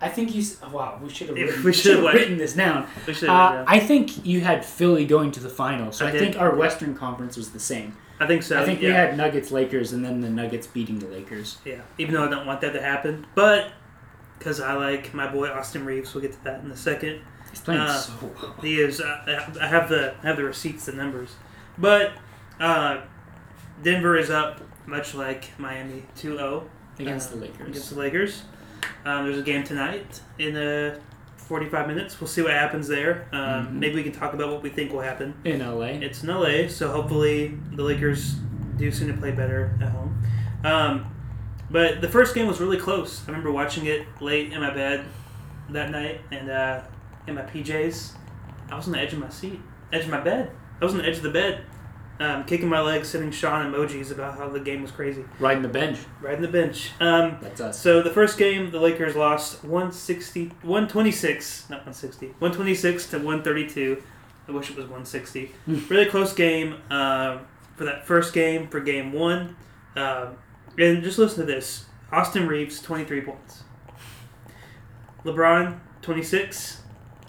[0.00, 0.40] I think you.
[0.42, 2.86] s- Wow, we should have written, we we should have should've written this down.
[3.06, 3.64] We should, Uh, yeah.
[3.66, 6.20] I think you had Philly going to the final, so I I, did.
[6.20, 7.96] think our Western Conference was the same.
[8.18, 8.60] I think so.
[8.60, 8.88] I think yeah.
[8.88, 11.58] we had Nuggets Lakers, and then the Nuggets beating the Lakers.
[11.64, 13.72] Yeah, even though I don't want that to happen, but
[14.38, 17.20] because I like my boy Austin Reaves, we'll get to that in a second.
[17.50, 18.54] He's playing Uh, so well.
[18.62, 19.00] He is.
[19.00, 21.30] Uh, I have the I have the receipts, the numbers,
[21.78, 22.12] but
[22.60, 23.00] uh,
[23.82, 26.64] Denver is up, much like Miami, 2-0
[26.98, 27.68] against uh, the Lakers.
[27.68, 28.42] against the Lakers.
[29.04, 30.98] Um, there's a game tonight in uh,
[31.36, 32.20] 45 minutes.
[32.20, 33.26] We'll see what happens there.
[33.32, 33.72] Um, Mhm.
[33.72, 35.34] Maybe we can talk about what we think will happen.
[35.44, 35.86] in LA.
[36.02, 38.34] It's in LA, so hopefully the Lakers
[38.76, 40.22] do seem to play better at home.
[40.64, 41.06] Um,
[41.72, 43.22] But the first game was really close.
[43.22, 45.04] I remember watching it late in my bed
[45.68, 46.80] that night and uh,
[47.28, 48.14] in my PJs.
[48.72, 49.60] I was on the edge of my seat,
[49.92, 50.50] edge of my bed.
[50.80, 51.60] I was on the edge of the bed,
[52.20, 55.24] um, kicking my legs, sending Sean emojis about how the game was crazy.
[55.40, 55.98] Riding the bench.
[56.20, 56.90] Riding the bench.
[57.00, 57.80] Um, That's us.
[57.80, 64.02] so the first game, the Lakers lost 160, 126, not 160, 126 to 132.
[64.48, 65.50] I wish it was 160.
[65.88, 67.38] really close game uh,
[67.76, 69.56] for that first game, for game one.
[69.96, 70.36] Um
[70.78, 73.64] and just listen to this Austin Reaves, 23 points.
[75.24, 76.82] LeBron, 26.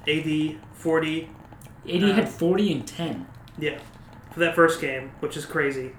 [0.07, 1.29] AD, 40.
[1.89, 3.27] AD Uh, had 40 and 10.
[3.57, 3.79] Yeah,
[4.31, 5.91] for that first game, which is crazy.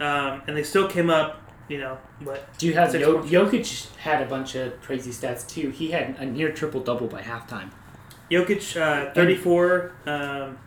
[0.00, 2.56] Um, and they still came up, you know, what?
[2.58, 5.70] Do you have jo- Jokic had a bunch of crazy stats too.
[5.70, 7.70] He had a near triple double by halftime.
[8.30, 10.58] Jokic, uh, 34, um,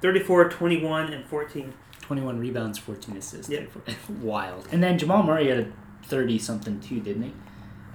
[0.00, 1.72] 34, 21, and 14.
[2.02, 3.50] 21 rebounds, 14 assists.
[3.50, 3.60] Yeah.
[4.22, 4.66] Wild.
[4.70, 5.72] And then Jamal Murray had a
[6.04, 7.32] 30 something too, didn't he?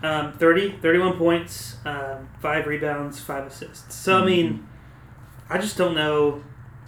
[0.05, 3.95] Um, 30, 31 points, um, 5 rebounds, 5 assists.
[3.95, 4.67] So, I mean,
[5.49, 6.43] I just don't know.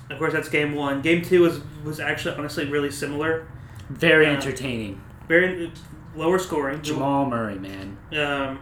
[0.10, 1.02] Of course, that's game one.
[1.02, 3.48] Game two was, was actually, honestly, really similar.
[3.90, 5.02] Very Uh, entertaining.
[5.28, 5.72] Very
[6.16, 6.82] lower scoring.
[6.82, 7.98] Jamal Murray, man.
[8.18, 8.60] Um,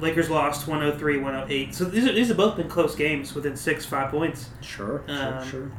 [0.00, 1.74] Lakers lost 103, 108.
[1.74, 4.50] So these, are, these have both been close games within 6, 5 points.
[4.60, 5.72] Sure, Um, sure, sure.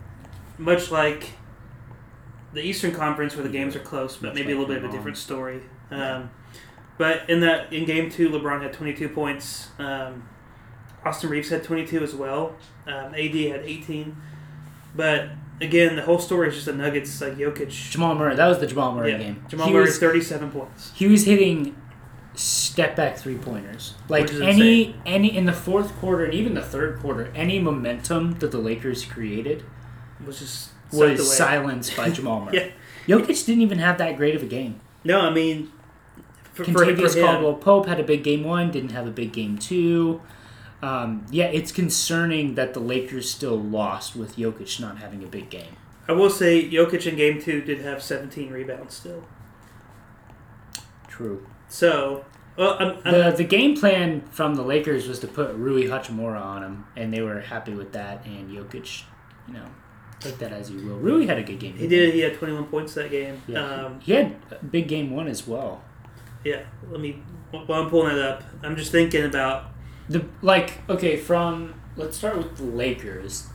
[0.58, 1.32] much like
[2.54, 4.90] the Eastern Conference, where the games are close, but Much maybe a little bit of
[4.90, 5.62] a different story.
[5.92, 6.30] Um,
[6.98, 9.70] but in that in Game Two, LeBron had 22 points.
[9.78, 10.28] Um,
[11.06, 12.56] Austin Reaves had 22 as well.
[12.88, 14.16] Um, AD had 18.
[14.98, 15.30] But
[15.62, 17.70] again, the whole story is just the Nuggets like Jokic.
[17.92, 18.36] Jamal Murray.
[18.36, 19.46] That was the Jamal Murray yeah, game.
[19.48, 20.92] Jamal he Murray, was, 37 points.
[20.96, 21.80] he was hitting
[22.34, 23.94] step back three pointers.
[24.10, 27.60] Like Which is any any in the fourth quarter and even the third quarter, any
[27.60, 29.64] momentum that the Lakers created
[30.26, 32.58] Was just was silenced by Jamal Murray.
[32.58, 33.18] Yeah.
[33.18, 34.82] Jokic didn't even have that great of a game.
[35.04, 35.72] No, I mean,
[36.54, 39.58] for, for, for Caldwell Pope had a big game one, didn't have a big game
[39.58, 40.22] two.
[40.82, 45.50] Um, yeah, it's concerning that the Lakers still lost with Jokic not having a big
[45.50, 45.76] game.
[46.08, 49.24] I will say Jokic in Game Two did have 17 rebounds still.
[51.08, 51.46] True.
[51.68, 52.26] So,
[52.58, 56.40] well, I'm, I'm, The the game plan from the Lakers was to put Rui Hachimura
[56.42, 58.26] on him, and they were happy with that.
[58.26, 59.04] And Jokic,
[59.48, 59.66] you know,
[60.20, 60.98] take that as you will.
[60.98, 61.76] Rui had a good game.
[61.76, 62.14] he did.
[62.14, 63.42] He had 21 points that game.
[63.48, 65.84] Yeah, Um, he had a big game one as well.
[66.44, 67.22] Yeah, let me.
[67.52, 69.72] While I'm pulling it up, I'm just thinking about.
[70.10, 73.48] The like okay from let's start with the Lakers.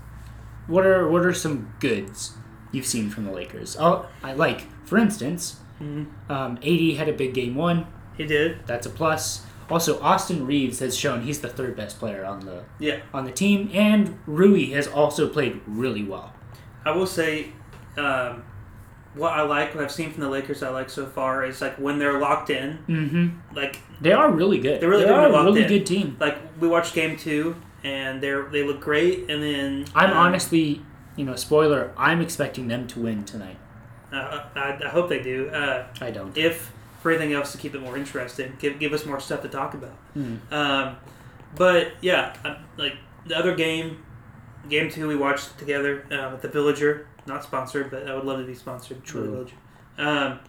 [0.67, 2.33] What are what are some goods
[2.73, 3.77] you've seen from the Lakers?
[3.79, 7.87] Oh, I like for instance, mhm, um, AD had a big game one.
[8.17, 8.67] He did.
[8.67, 9.45] That's a plus.
[9.71, 13.33] Also, Austin Reaves has shown he's the third best player on the Yeah, on the
[13.33, 16.35] team, and Rui has also played really well.
[16.85, 17.53] I will say,
[17.97, 18.43] um,
[19.15, 21.77] what I like, what I've seen from the Lakers, I like so far is like
[21.77, 22.79] when they're locked in.
[22.89, 23.57] Mm-hmm.
[23.57, 24.81] Like, They are really good.
[24.81, 25.69] They're really they good are a really in.
[25.69, 26.17] good team.
[26.21, 30.83] like we watched game two, and they're they look great, and then I'm um, honestly,
[31.17, 31.93] you know, spoiler.
[31.97, 33.59] I'm expecting them to win tonight.
[34.13, 35.49] Uh, I, I hope they do.
[35.49, 36.37] Uh, I don't.
[36.37, 36.71] if
[37.01, 39.75] for anything else to keep it more interesting, give give us more stuff to talk
[39.75, 39.97] about.
[40.15, 40.37] Hmm.
[40.51, 40.97] Um,
[41.57, 42.95] but yeah, I- like
[43.27, 44.03] the other game,
[44.69, 47.07] game two, we watched together uh, with the Villager.
[47.27, 49.05] Not sponsored, but I would love to be sponsored.
[49.05, 49.47] True.
[49.99, 50.41] Um,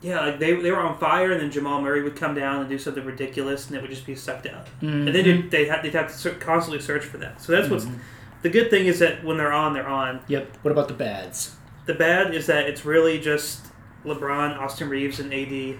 [0.00, 2.68] yeah, like they, they were on fire, and then Jamal Murray would come down and
[2.68, 4.66] do something ridiculous, and it would just be sucked out.
[4.82, 5.06] Mhm.
[5.06, 7.40] And then they'd, they'd, have, they'd have to ser- constantly search for that.
[7.40, 7.98] So that's what's Mhm.
[8.42, 10.20] the good thing is that when they're on, they're on.
[10.28, 10.58] Yep.
[10.62, 11.56] What about the bads?
[11.86, 13.66] The bad is that it's really just
[14.04, 15.78] LeBron, Austin Reaves, and AD.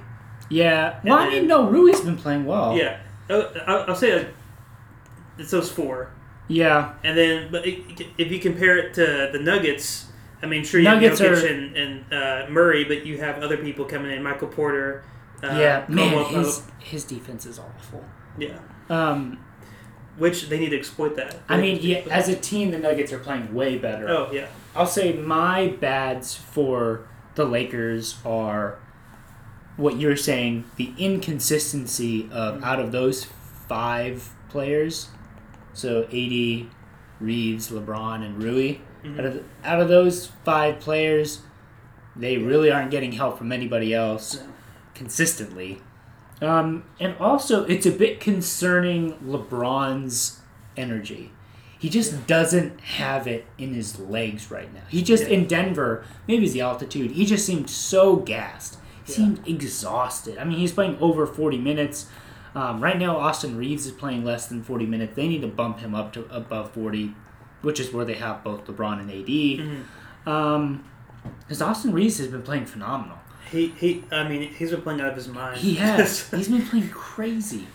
[0.51, 1.01] Yeah.
[1.05, 2.77] Well, I And mean, no, Rui's been playing well.
[2.77, 2.99] Yeah,
[3.31, 4.29] Oh, I'll, I'll say like,
[5.39, 6.11] it's those four.
[6.49, 6.95] Yeah.
[7.03, 10.07] And then, but if you compare it to the Nuggets,
[10.43, 13.43] I mean, sure you Nuggets have Jokic are- and, and uh, Murray, but you have
[13.43, 15.03] other people coming in, Michael Porter.
[15.43, 15.85] Uh, yeah.
[15.89, 16.71] Man, his Pope.
[16.83, 18.05] his defense is awful.
[18.39, 18.59] yeah,
[18.91, 19.39] Um.
[20.17, 21.37] which they need to exploit that.
[21.49, 24.09] I mean, yeah, as a team, the Nuggets are playing way better.
[24.09, 28.79] oh yeah, I'll say my bads for the Lakers are
[29.77, 32.65] what you're saying the inconsistency of Mhm.
[32.65, 33.25] out of those
[33.69, 35.09] five players.
[35.75, 36.67] So AD,
[37.21, 38.77] Reaves, LeBron, and Rui.
[39.05, 39.19] Mhm.
[39.19, 41.43] Out of out of those five players,
[42.17, 44.47] they really aren't getting help from anybody else No.
[44.95, 45.81] consistently.
[46.41, 50.41] Um, and also, it's a bit concerning LeBron's
[50.77, 51.31] energy.
[51.79, 54.81] He just doesn't have it in his legs right now.
[54.89, 55.37] He just, Yeah.
[55.37, 58.79] in Denver, maybe it's the altitude, he just seemed so gassed.
[59.05, 59.17] He Yeah.
[59.19, 60.39] seemed exhausted.
[60.39, 62.07] I mean, he's playing over 40 minutes.
[62.55, 65.17] Um, right now, Austin Reaves is playing less than 40 minutes.
[65.17, 67.13] They need to bump him up to above 40,
[67.63, 69.27] which is where they have both LeBron and AD.
[69.59, 70.29] Mhm.
[70.31, 70.85] Um,
[71.41, 73.19] because Austin Reaves has been playing phenomenal.
[73.51, 74.05] He he.
[74.11, 75.59] I mean, he's been playing out of his mind.
[75.59, 76.31] He has.
[76.35, 77.67] He's been playing crazy.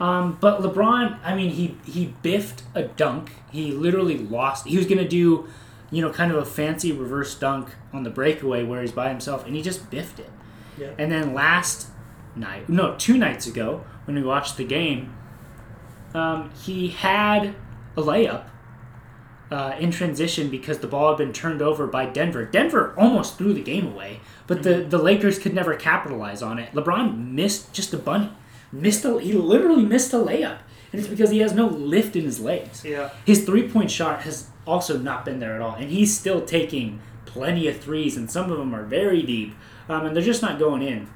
[0.00, 3.32] Um, but LeBron, I mean, he he biffed a dunk.
[3.50, 4.66] He literally lost.
[4.66, 5.46] He was gonna do,
[5.90, 9.46] you know, kind of a fancy reverse dunk on the breakaway where he's by himself,
[9.46, 10.30] and he just biffed it.
[10.78, 10.90] Yeah.
[10.98, 11.88] And then last
[12.36, 15.16] night, no, two nights ago, when we watched the game,
[16.14, 17.54] um, he had
[17.96, 18.46] a layup
[19.50, 22.44] uh, in transition because the ball had been turned over by Denver.
[22.44, 26.72] Denver almost threw the game away, but the, the Lakers could never capitalize on it.
[26.72, 28.30] LeBron missed just a bunny.
[28.72, 30.58] Missed a, he literally missed a layup.
[30.92, 32.84] And it's because he has no lift in his legs.
[32.84, 33.10] Yeah.
[33.24, 35.74] His three point shot has also not been there at all.
[35.74, 39.54] And he's still taking plenty of threes, and some of them are very deep.
[39.88, 41.08] Um, and they're just not going in.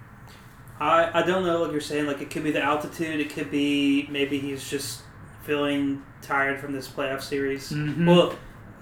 [0.81, 3.51] I, I don't know, like you're saying, like it could be the altitude, it could
[3.51, 5.03] be maybe he's just
[5.43, 7.71] feeling tired from this playoff series.
[7.73, 8.07] Mhm.
[8.07, 8.35] Well,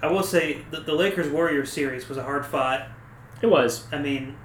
[0.03, 2.89] I will say the, the Lakers Warriors series was a hard fought.
[3.41, 3.87] It was.
[3.93, 4.37] I mean,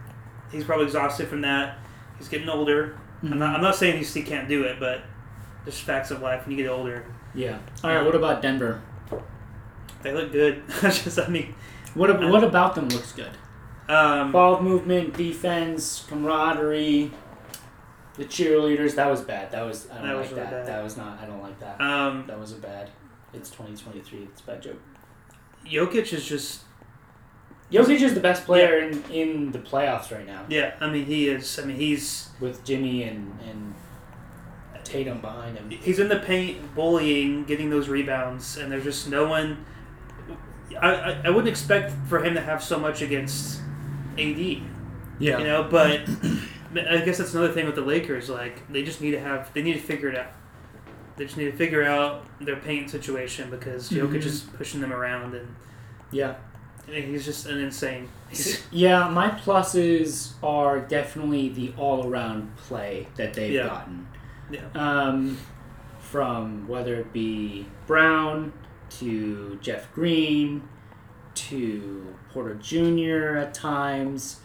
[0.51, 1.77] he's probably exhausted from that.
[2.17, 2.97] He's getting older.
[3.23, 3.33] Mm-hmm.
[3.33, 5.01] I'm not I'm not saying he still can't do it, but
[5.65, 7.05] just facts of life when you get older.
[7.35, 7.57] Yeah.
[7.83, 8.03] All right.
[8.05, 8.81] What about Denver?
[10.03, 10.63] They look good.
[10.81, 11.53] just I mean,
[11.95, 13.31] What ab- what about them looks good?
[13.89, 17.11] um, Ball movement, defense, camaraderie,
[18.17, 18.95] the cheerleaders.
[18.95, 19.51] That was bad.
[19.51, 20.51] That was I don't That like was really that.
[20.51, 20.67] bad.
[20.67, 21.19] That was not.
[21.21, 21.79] I don't like that.
[21.81, 22.89] um, that was a bad.
[23.33, 24.19] It's 2023.
[24.23, 24.81] It's a bad joke.
[25.65, 26.61] Jokic is just
[27.71, 30.73] Jokic is the best player in, in the playoffs right now, yeah.
[30.81, 31.57] I mean, he is.
[31.57, 33.73] I mean, he's with Jimmy and and
[34.83, 35.69] Tatum behind him.
[35.69, 39.65] he's in the paint, bullying, getting those rebounds, and there's just no one.
[40.81, 43.61] I, I, I wouldn't expect for him to have so much against
[44.17, 44.57] AD, Yeah.
[45.19, 45.63] you know.
[45.69, 46.01] But
[46.73, 48.29] I guess that's another thing with the Lakers.
[48.29, 50.27] Like they just need to have, they need to figure it out.
[51.17, 54.25] They just need to figure out their paint situation because Jokic Mhm.
[54.25, 55.55] is pushing them around, and
[56.11, 56.35] Yeah.
[56.87, 58.09] I mean, he's just an insane.
[58.71, 63.67] Yeah, my pluses are definitely the all around play that they've Yeah.
[63.67, 64.07] gotten.
[64.49, 65.37] yeah, Um,
[65.99, 68.51] from whether it be Brown
[68.99, 70.63] to Jeff Green
[71.35, 73.37] to Porter Jr.
[73.37, 74.41] at times.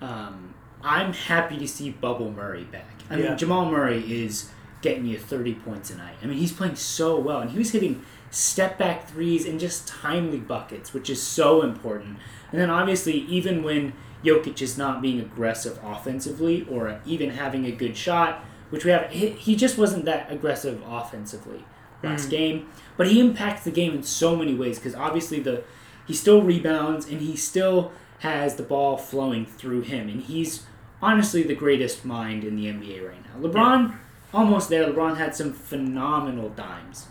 [0.00, 0.53] Um,
[0.84, 2.86] I'm happy to see Bubble Murray back.
[3.10, 3.28] I Yeah.
[3.30, 4.50] mean, Jamal Murray is
[4.82, 6.16] getting you 30 points a night.
[6.22, 9.88] I mean, he's playing so well, and he was hitting step back threes and just
[9.88, 12.18] timely buckets, which is so important.
[12.52, 13.92] And then obviously, even when
[14.24, 19.10] Jokic is not being aggressive offensively or even having a good shot, which we have,
[19.10, 21.64] he, just wasn't that aggressive offensively
[22.02, 22.30] last Mhm.
[22.30, 22.66] game.
[22.96, 25.62] But he impacts the game in so many ways because obviously the
[26.06, 30.62] he still rebounds and he still has the ball flowing through him, and he's
[31.04, 33.46] honestly the greatest mind in the NBA right now.
[33.48, 33.94] LeBron
[34.32, 34.84] almost there.
[34.90, 37.06] LeBron had some phenomenal dimes.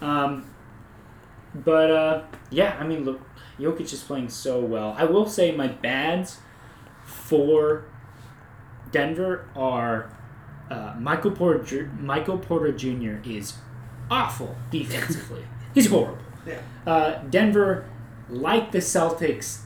[0.00, 0.44] Um,
[1.54, 3.20] but uh, yeah, I mean, look,
[3.58, 4.94] Jokic is playing so well.
[4.96, 6.38] I will say my bads
[7.04, 7.84] for
[8.92, 10.10] Denver are
[10.70, 11.62] uh, Michael Porter.
[11.64, 13.16] Ju- Michael Porter Jr.
[13.28, 13.54] is
[14.10, 15.44] awful defensively.
[15.74, 16.18] He's horrible.
[16.46, 17.84] yeah, Uh, Denver,
[18.28, 19.60] like the Celtics,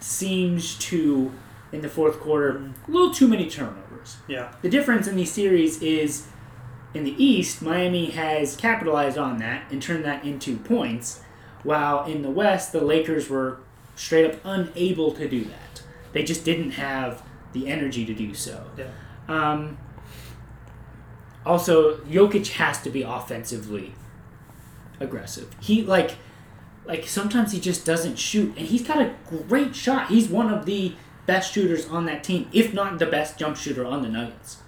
[0.00, 1.32] seems to
[1.72, 4.16] in the fourth quarter a little too many turnovers.
[4.28, 6.26] yeah, The difference in these series is
[6.94, 11.22] in the East, Miami has capitalized on that and turned that into points,
[11.62, 13.58] while in the West, the Lakers were
[13.94, 15.82] straight up unable to do that.
[16.12, 18.64] They just didn't have the energy to do so.
[18.76, 18.88] yeah.
[19.28, 19.78] Um,
[21.46, 23.94] also, Jokic has to be offensively
[24.98, 25.54] aggressive.
[25.60, 26.16] He like
[26.84, 29.14] like sometimes he just doesn't shoot, and he's got a
[29.48, 30.08] great shot.
[30.08, 30.94] He's one of the
[31.26, 34.58] best shooters on that team, if not the best jump shooter on the Nuggets.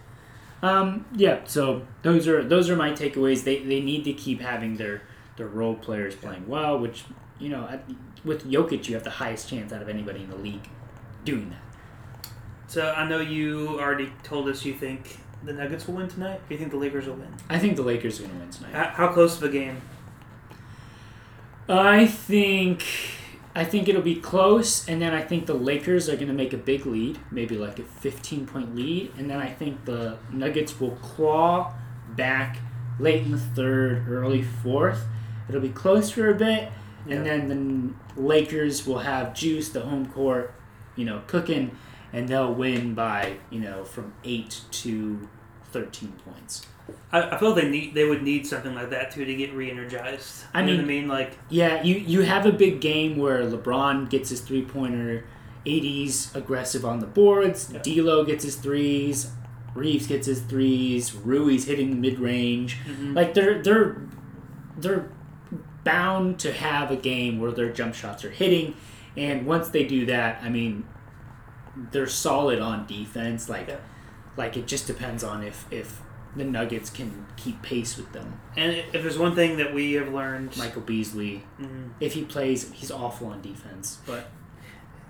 [0.62, 3.44] Um, yeah, so those are those are my takeaways.
[3.44, 5.02] They they need to keep having their
[5.36, 7.04] their role players playing well, which
[7.40, 7.84] you know at,
[8.24, 10.68] with Jokic you have the highest chance out of anybody in the league
[11.24, 12.28] doing that.
[12.68, 16.40] So I know you already told us you think the Nuggets will win tonight.
[16.48, 17.34] Do you think the Lakers will win?
[17.50, 18.72] I think the Lakers are going to win tonight.
[18.72, 19.82] How, how close of a game?
[21.68, 22.84] I think
[23.54, 26.54] I think it'll be close, and then I think the Lakers are going to make
[26.54, 30.80] a big lead, maybe like a 15 point lead, and then I think the Nuggets
[30.80, 31.74] will claw
[32.16, 32.56] back
[32.98, 35.04] late in the third, early fourth.
[35.48, 36.70] It'll be close for a bit,
[37.06, 37.16] Yeah.
[37.16, 37.48] and then
[38.16, 40.54] the Lakers will have juice, the home court,
[40.96, 41.76] you know, cooking,
[42.12, 45.28] and they'll win by you know from eight to
[45.72, 46.66] 13 points.
[47.12, 50.44] I, I feel they need they would need something like that too to get re-energized.
[50.54, 54.08] I You mean- I mean, like Yeah, you you have a big game where LeBron
[54.10, 55.24] gets his three pointer,
[55.66, 57.80] AD's aggressive on the boards, Yeah.
[57.82, 59.30] D'Lo gets his threes,
[59.74, 62.78] Reaves gets his threes, Rui's hitting the mid range.
[62.86, 63.14] mhm.
[63.14, 63.96] Like they're they're
[64.78, 65.10] they're
[65.84, 68.74] bound to have a game where their jump shots are hitting,
[69.16, 70.84] and once they do that, I mean,
[71.90, 73.48] they're solid on defense.
[73.48, 73.76] Like, Yeah.
[74.36, 76.00] like it just depends on if if
[76.36, 78.40] the Nuggets can keep pace with them.
[78.56, 81.90] And if there's one thing that we have learned, Michael Beasley, Mhm.
[82.00, 83.98] if he plays, he's awful on defense.
[84.06, 84.30] But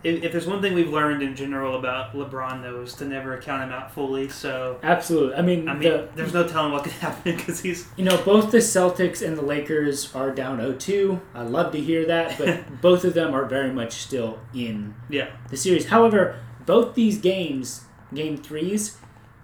[0.02, 3.38] if, if there's one thing we've learned in general about LeBron, though, is to never
[3.40, 4.28] count him out fully.
[4.28, 7.86] So, absolutely, I mean, I mean, the, there's no telling what could happen because he's
[7.96, 11.20] you know, both the Celtics and the Lakers are down 0-2.
[11.36, 15.28] I love to hear that, but both of them are very much still in yeah,
[15.50, 15.86] the series.
[15.86, 16.34] However,
[16.66, 18.98] both these games, game threes,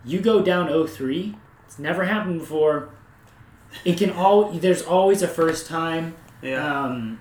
[0.05, 1.37] you go down 0-3.
[1.79, 2.89] It's never happened before.
[3.85, 4.51] It can all.
[4.51, 6.17] There's always a first time.
[6.43, 7.21] yeah, Um,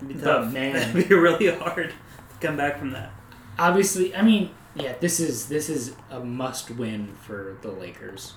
[0.00, 0.76] it'd be but man.
[0.96, 3.10] It'd be really hard to come back from that.
[3.58, 8.32] obviously, I mean, yeah, this is this is a must win for the Lakers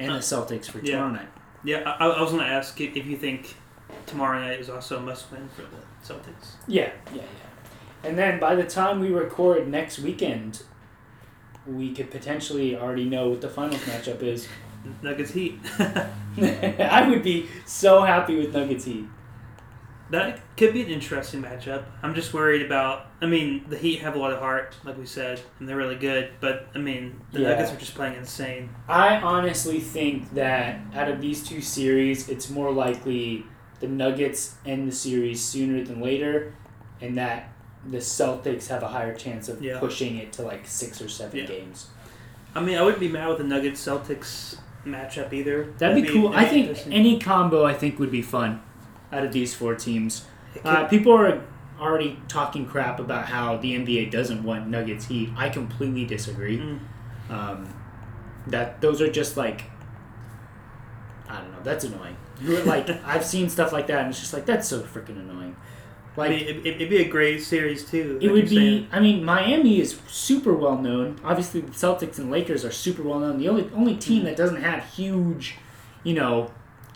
[0.00, 0.92] and the Uh, Celtics for yeah.
[0.96, 1.28] tomorrow night.
[1.62, 3.54] Yeah, I, I was going to ask if if you think
[4.06, 6.54] tomorrow night is also a must-win for the Celtics.
[6.66, 7.28] Yeah, yeah, yeah.
[8.08, 10.64] And then by the time we record next weekend,
[11.66, 14.48] we could potentially already know what the finals matchup is.
[15.00, 15.60] Nuggets Heat.
[15.78, 19.04] I would be so happy with Nuggets Heat.
[20.10, 21.84] That could be an interesting matchup.
[22.02, 23.06] I'm just worried about.
[23.22, 25.96] I mean, the Heat have a lot of heart, like we said, and they're really
[25.96, 26.30] good.
[26.40, 27.48] But I mean, the Yeah.
[27.50, 28.68] Nuggets are just playing insane.
[28.88, 33.46] I honestly think that out of these two series, it's more likely
[33.80, 36.52] the Nuggets end the series sooner than later,
[37.00, 37.50] and that
[37.90, 39.78] the Celtics have a higher chance of Yeah.
[39.78, 41.46] pushing it to like six or seven Yeah.
[41.46, 41.88] games.
[42.54, 45.68] I mean, I wouldn't be mad with the Nuggets Celtics matchup either.
[45.78, 46.32] That'd, be cool.
[46.34, 48.60] I think any combo I think would be fun
[49.12, 50.26] out of these four teams.
[50.64, 51.42] Uh, people are
[51.80, 55.30] already talking crap about how the NBA doesn't want Nuggets Heat.
[55.36, 56.58] I completely disagree.
[56.58, 56.78] Mm.
[57.30, 57.68] Um,
[58.46, 59.64] that those are just like
[61.28, 61.58] I don't know.
[61.62, 62.16] That's annoying.
[62.40, 65.56] You're like I've seen stuff like that, and it's just like that's so freaking annoying.
[66.16, 68.18] I Like mean, it, it'd be a great series too.
[68.20, 68.56] it like would be.
[68.56, 68.88] saying.
[68.92, 71.18] I mean, Miami is super well known.
[71.24, 73.38] Obviously, the Celtics and Lakers are super well known.
[73.38, 75.56] The only only team that doesn't have huge,
[76.04, 76.50] you know,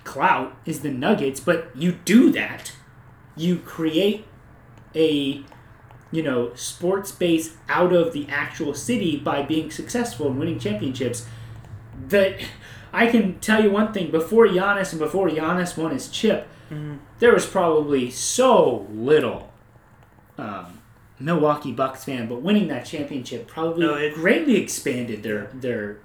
[0.05, 1.41] clout is the Nuggets.
[1.41, 2.73] But you do that,
[3.37, 4.27] you create
[4.95, 5.43] a,
[6.13, 11.27] you know, sports base out of the actual city by being successful and winning championships.
[12.09, 12.39] That
[12.93, 16.99] I can tell you one thing: before Giannis and before Giannis won his chip, Mhm.
[17.19, 19.53] There was probably so little
[20.39, 20.81] um,
[21.19, 25.99] Milwaukee Bucks fan, but winning that championship probably No, it- greatly expanded their their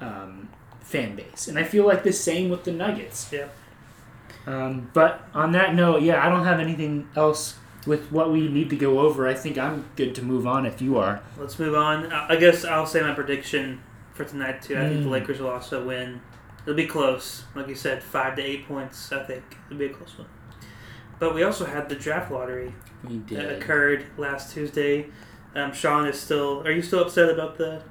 [0.00, 0.48] um,
[0.80, 3.30] fan base, and I feel like the same with the Nuggets.
[3.32, 3.48] Yeah.
[4.46, 8.70] Um, but on that note, yeah, I don't have anything else with what we need
[8.70, 9.26] to go over.
[9.26, 11.20] I think I'm good to move on if you are.
[11.38, 12.12] Let's move on.
[12.12, 13.80] I I guess I'll say my prediction
[14.14, 14.76] for tonight too.
[14.78, 15.12] I think the Mm.
[15.12, 16.20] Lakers will also win.
[16.62, 19.12] It'll be close, like you said, five to eight points.
[19.12, 20.26] I think it'll be a close one.
[21.18, 22.74] But we also had the draft lottery
[23.08, 25.06] We that occurred last Tuesday.
[25.54, 26.62] Um, Sean is still.
[26.66, 27.82] Are you still upset about the?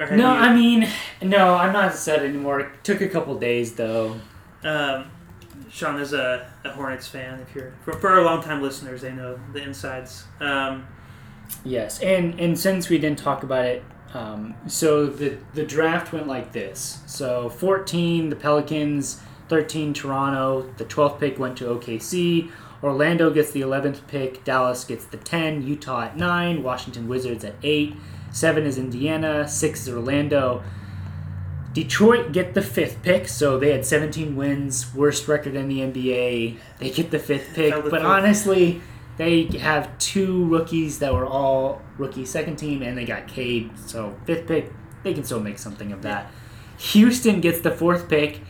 [0.00, 0.88] No, you- I mean,
[1.22, 2.60] no, I'm not upset anymore.
[2.60, 4.16] It took a couple days though.
[4.64, 5.06] Um,
[5.70, 7.40] Sean is a, a Hornets fan.
[7.40, 10.24] If you're for, for our longtime listeners, they know the insides.
[10.40, 10.86] Um,
[11.62, 13.84] Yes, and and since we didn't talk about it,
[14.14, 17.00] um, so the the draft went like this.
[17.06, 20.70] So 14, the Pelicans, 13, Toronto.
[20.76, 22.50] The 12th pick went to OKC.
[22.82, 24.44] Orlando gets the 11th pick.
[24.44, 25.66] Dallas gets the 10.
[25.66, 26.62] Utah at 9.
[26.62, 27.94] Washington Wizards at 8.
[28.30, 29.48] 7 is Indiana.
[29.48, 30.62] 6 is Orlando.
[31.72, 36.56] Detroit get the fifth pick, so they had 17 wins, worst record in the NBA.
[36.78, 38.80] They get the fifth pick, but honestly,
[39.16, 43.76] they have two rookies that were all rookie second team, and they got Cade.
[43.76, 46.30] So fifth pick, they can still make something of that.
[46.78, 48.40] Houston gets the fourth pick.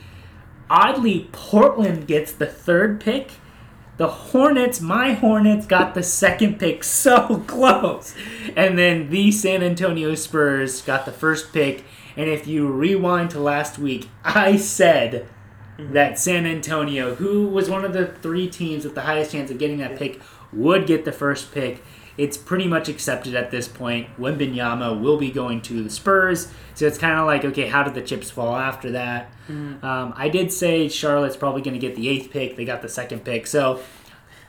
[0.70, 3.33] Oddly, Portland gets the third pick.
[3.96, 8.14] The Hornets, my Hornets, got the second pick so close.
[8.57, 11.85] And then the San Antonio Spurs got the first pick.
[12.16, 15.29] And if you rewind to last week, I said
[15.79, 15.92] mm-hmm.
[15.92, 19.59] that San Antonio, who was one of the three teams with the highest chance of
[19.59, 20.20] getting that pick,
[20.53, 21.82] would get the first pick.
[22.17, 24.09] It's pretty much accepted at this point.
[24.19, 26.49] Wembanyama will be going to the Spurs.
[26.75, 29.33] So it's kind of like, okay, how did the chips fall after that?
[29.49, 32.57] Um, I did say Charlotte's probably going to get the eighth pick.
[32.57, 33.47] They got the second pick.
[33.47, 33.81] So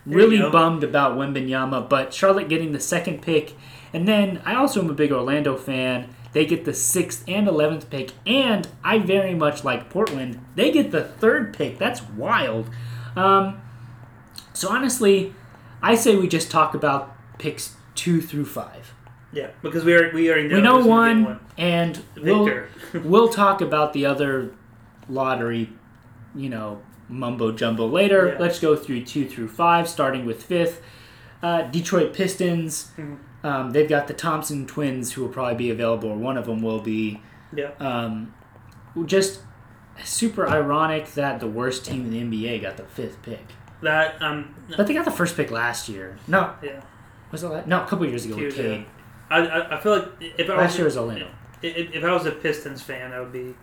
[0.05, 3.53] There really bummed about Wembanyama, but Charlotte getting the second pick.
[3.93, 6.13] And then I also am a big Orlando fan.
[6.34, 10.45] They get the sixth and eleventh pick, and I very much like Portland.
[10.55, 11.78] They get the third pick.
[11.78, 12.70] That's wild.
[13.16, 13.61] Um,
[14.53, 15.34] so honestly,
[15.82, 18.93] I say we just talk about picks two through five.
[19.31, 22.63] yeah, because we are we already know we know one, get and we'll
[23.03, 24.51] we'll talk about the other
[25.09, 25.69] lottery,
[26.36, 28.29] you know, mumbo jumbo later.
[28.33, 28.39] Yeah.
[28.39, 30.81] Let's go through two through five, starting with fifth.
[31.43, 32.91] Uh, Detroit Pistons.
[32.97, 33.17] Mhm.
[33.43, 36.61] Um, they've got the Thompson twins who will probably be available, or one of them
[36.63, 37.21] will be.
[37.55, 37.69] Yeah.
[37.79, 38.33] Um,
[39.05, 39.41] just
[40.03, 43.45] super ironic that the worst team in the NBA got the fifth pick.
[43.81, 44.55] That um.
[44.75, 46.17] But they got the first pick last year.
[46.27, 46.81] No, Yeah.
[47.32, 47.47] Was it?
[47.49, 48.80] la- No, a couple years ago Two with years Cade.
[48.82, 48.89] ago.
[49.30, 50.07] I, I, I feel like
[50.38, 51.28] if I Last was year was Orlando.
[51.61, 53.55] if, if I was a Pistons fan, I would be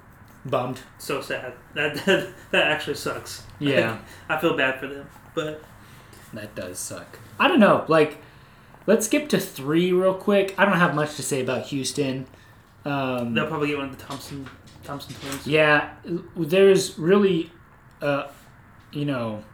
[0.44, 0.80] Bummed.
[0.98, 1.52] so sad.
[1.74, 3.44] That that, that actually sucks.
[3.60, 3.98] Yeah,
[4.28, 5.06] I feel bad for them,
[5.36, 5.62] but
[6.32, 7.18] that does suck.
[7.38, 7.84] I don't know.
[7.86, 8.18] Like,
[8.86, 10.52] let's skip to three real quick.
[10.58, 12.26] I don't have much to say about Houston.
[12.84, 14.48] Um, they'll probably get one of the Thompson
[14.82, 15.46] Thompson twins.
[15.46, 15.90] Yeah,
[16.36, 17.52] there's really,
[18.00, 18.26] uh,
[18.90, 19.44] you know,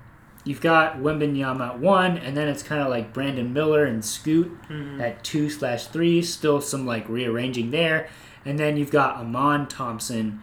[0.44, 4.50] you've got Wembanyama at one, and then it's kind of like Brandon Miller and Scoot
[4.68, 5.00] Mhm.
[5.00, 6.22] at two slash three.
[6.22, 8.08] Still some like rearranging there,
[8.44, 10.42] and then you've got Amen Thompson,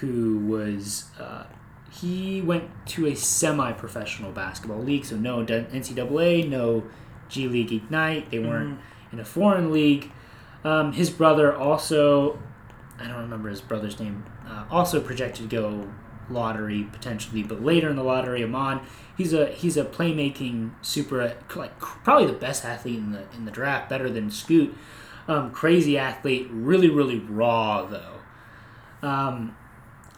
[0.00, 1.44] who was uh,
[1.90, 6.82] he went to a semi-professional basketball league, so no NCAA, no
[7.28, 8.30] G League Ignite.
[8.30, 9.12] They weren't Mhm.
[9.12, 10.10] in a foreign league.
[10.64, 12.38] Um, his brother also,
[13.00, 15.88] I don't remember his brother's name, uh, also projected to go
[16.30, 18.80] lottery potentially, but later in the lottery, Amen,
[19.16, 23.50] he's a he's a playmaking super like probably the best athlete in the in the
[23.50, 24.74] draft, better than Scoot.
[25.26, 28.18] Um, crazy athlete, really really raw though.
[29.06, 29.56] Um,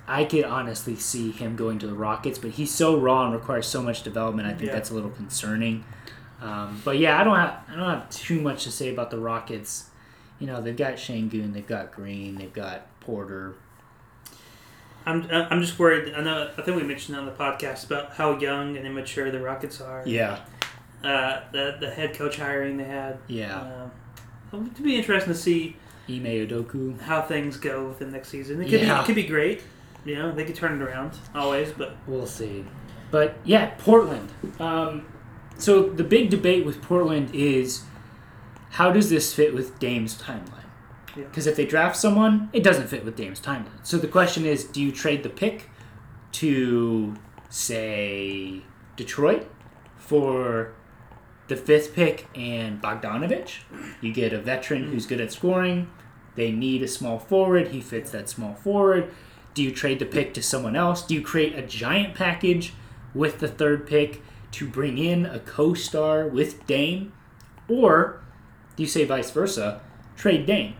[0.08, 3.66] I could honestly see him going to the Rockets, but he's so raw and requires
[3.66, 4.46] so much development.
[4.48, 4.74] I think Yeah.
[4.74, 5.84] that's a little concerning.
[6.40, 9.18] Um, but yeah, I don't have I don't have too much to say about the
[9.18, 9.90] Rockets.
[10.38, 13.54] You know, they've got Sengun, they've got Green, they've got Porter.
[15.06, 16.12] I'm I'm just worried.
[16.14, 16.50] I know.
[16.58, 20.02] I think we mentioned on the podcast about how young and immature the Rockets are.
[20.06, 20.40] Yeah,
[21.04, 23.18] Uh, the the head coach hiring they had.
[23.28, 23.60] yeah.
[24.52, 25.76] Um, it'll be interesting to see
[26.08, 27.00] Ime Udoka.
[27.02, 28.60] how things go with them next season.
[28.60, 29.00] It could be Yeah.
[29.02, 29.62] it could be great.
[30.04, 32.64] You know, they could turn it around always, but We'll see.
[33.10, 34.28] But yeah, Portland.
[34.60, 35.06] Um,
[35.58, 37.82] so the big debate with Portland is
[38.70, 40.65] how does this fit with Dame's timeline?
[41.16, 43.84] Because if they draft someone, it doesn't fit with Dame's timeline.
[43.84, 45.70] So the question is, do you trade the pick
[46.32, 47.14] to
[47.48, 48.62] say
[48.96, 49.48] Detroit
[49.96, 50.74] for
[51.48, 53.60] the fifth pick and Bogdanovich?
[54.00, 54.92] You get a veteran hmm.
[54.92, 55.90] who's good at scoring.
[56.34, 57.68] They need a small forward.
[57.68, 59.10] He fits that small forward.
[59.54, 61.02] Do you trade the pick to someone else?
[61.02, 62.74] Do you create a giant package
[63.14, 64.20] with the third pick
[64.52, 67.12] to bring in a co star with Dame?
[67.68, 68.22] Or
[68.76, 69.80] do you say vice versa?
[70.14, 70.74] Trade Dame.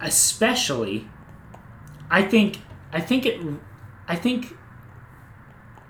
[0.00, 1.08] Especially,
[2.10, 2.58] I think,
[2.92, 3.40] I think it,
[4.06, 4.56] I think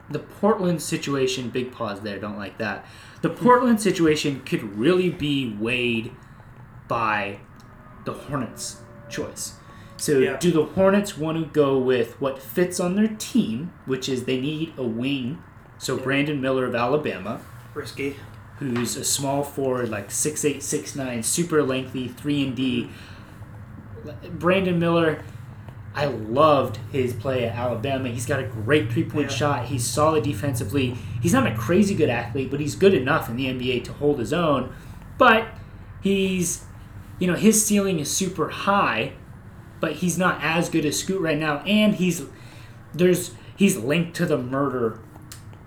[0.08, 2.86] the Portland situation, big pause there, don't like that.
[3.22, 6.12] The Portland situation could really be weighed
[6.86, 7.40] by
[8.04, 9.54] the Hornets' choice.
[9.96, 10.36] So, Yeah.
[10.36, 14.40] do the Hornets want to go with what fits on their team, which is they
[14.40, 15.42] need a wing?
[15.78, 16.04] So, Yeah.
[16.04, 17.40] Brandon Miller of Alabama,
[17.74, 18.16] risky.
[18.60, 22.90] who's a small forward, like 6'8, 6'9, super lengthy, 3 and D.
[24.30, 25.22] Brandon Miller,
[25.94, 28.08] I loved his play at Alabama.
[28.08, 29.36] He's got a great three point Yeah.
[29.36, 29.64] shot.
[29.66, 30.96] He's solid defensively.
[31.22, 34.18] He's not a crazy good athlete, but he's good enough in the NBA to hold
[34.18, 34.72] his own.
[35.18, 35.48] But
[36.02, 36.64] he's,
[37.18, 39.12] you know, his ceiling is super high,
[39.80, 41.58] but he's not as good as Scoot right now.
[41.60, 42.24] And he's,
[42.92, 45.00] there's, he's linked to the murder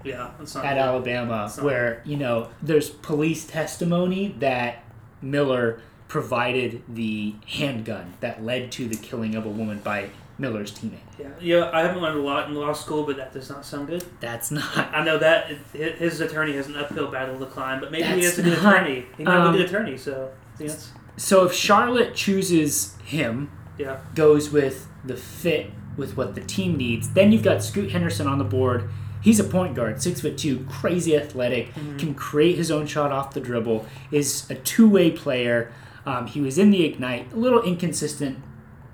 [0.03, 0.63] Yeah, at good.
[0.63, 4.83] Alabama, where you know there's police testimony that
[5.21, 10.97] Miller provided the handgun that led to the killing of a woman by Miller's teammate.
[11.19, 11.69] Yeah, yeah.
[11.71, 14.03] I haven't learned a lot in law school, but that does not sound good.
[14.19, 14.75] That's not.
[14.93, 18.37] I know that his attorney has an uphill battle to climb, but maybe he has
[18.39, 19.05] a good not- attorney.
[19.17, 23.99] He might um, be a good attorney, so yes, So if Charlotte chooses him, yeah,
[24.15, 28.37] goes with the fit with what the team needs, then you've got Scoot Henderson on
[28.39, 28.89] the board.
[29.21, 33.33] He's a point guard, six foot two, crazy athletic, can create his own shot off
[33.33, 35.71] the dribble, is a two way player.
[36.05, 38.39] Um, he was in the Ignite, a little inconsistent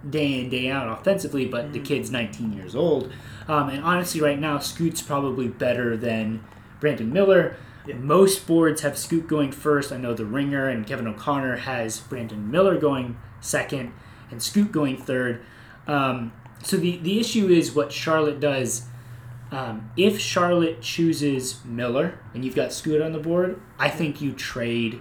[0.09, 3.11] day in, day out offensively, but the kid's 19 years old.
[3.47, 6.43] Um, and honestly, right now, Scoot's probably better than
[6.79, 7.57] Brandon Miller.
[7.87, 7.95] Yeah.
[7.95, 9.91] Most boards have Scoot going first.
[9.91, 13.93] I know the Ringer and Kevin O'Connor has Brandon Miller going second
[14.31, 15.41] and Scoot going third.
[15.87, 16.33] Um,
[16.63, 18.87] so the, the issue is what Charlotte does.
[19.51, 24.33] Um, if Charlotte chooses Miller and you've got Scoot on the board, I think you
[24.33, 24.99] trade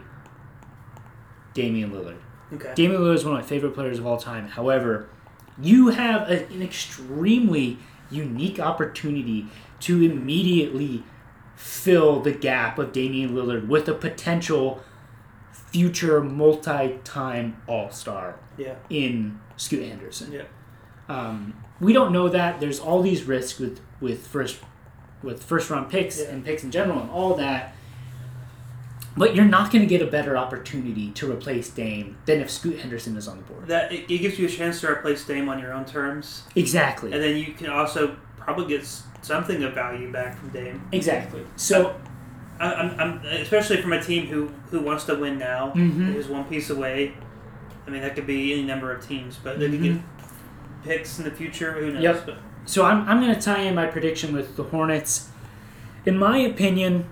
[1.55, 2.17] Damian Lillard.
[2.53, 4.49] okay, Damian Lillard is one of my favorite players of all time.
[4.49, 5.09] However,
[5.61, 7.79] you have a, an extremely
[8.11, 9.47] unique opportunity
[9.81, 11.05] to immediately
[11.57, 14.83] fill the gap of Damian Lillard with a potential
[15.53, 20.33] future multi-time All-Star yeah, in Scoot Henderson.
[20.33, 20.43] yeah,
[21.09, 22.61] Um, we don't know that.
[22.61, 24.59] There's all these risks with with first
[25.23, 26.27] with first round picks Yeah.
[26.31, 27.75] and picks in general and all that.
[29.17, 32.81] But you're not going to get a better opportunity to replace Dame than if Scoot
[32.81, 33.69] Henderson is on the board.
[33.69, 37.13] That it, it gives you a chance to replace Dame on your own terms, Exactly.
[37.13, 38.85] and then you can also probably get
[39.23, 40.83] something of value back from Dame.
[40.91, 41.43] Exactly.
[41.57, 41.95] So,
[42.59, 46.13] I, I'm, I'm especially from a team who who wants to win now, Mhm.
[46.13, 47.15] who's one piece away.
[47.87, 49.97] I mean, that could be any number of teams, but they could get
[50.85, 51.73] picks in the future.
[51.73, 52.03] Who knows?
[52.03, 52.27] Yep.
[52.27, 55.29] But so I'm, I'm going to tie in my prediction with the Hornets.
[56.07, 57.09] In my opinion,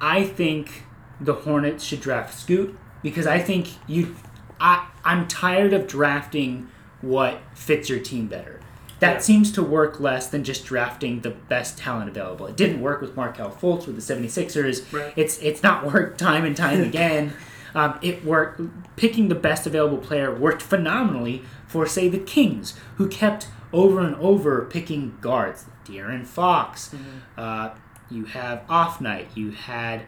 [0.00, 0.84] I think
[1.20, 4.14] the Hornets should draft Scoot because I think you.
[4.60, 6.68] I I'm tired of drafting
[7.00, 8.60] what fits your team better.
[9.00, 9.18] That Yeah.
[9.20, 12.46] seems to work less than just drafting the best talent available.
[12.46, 14.92] It didn't work with Markelle Fultz with the 76ers.
[14.92, 15.12] Right.
[15.14, 17.34] It's it's not worked time and time again.
[17.74, 18.60] Um, it worked.
[18.96, 24.16] Picking the best available player worked phenomenally for say the Kings, who kept over and
[24.16, 25.66] over picking guards.
[25.86, 26.94] De'Aaron Fox.
[27.36, 27.70] Uh,
[28.10, 29.28] you have Off Night.
[29.34, 30.02] You had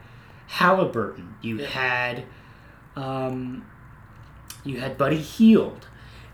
[0.55, 1.34] Haliburton.
[1.42, 1.66] You Yeah.
[1.68, 2.24] had
[2.96, 3.64] um,
[4.64, 5.86] you had Buddy Hield.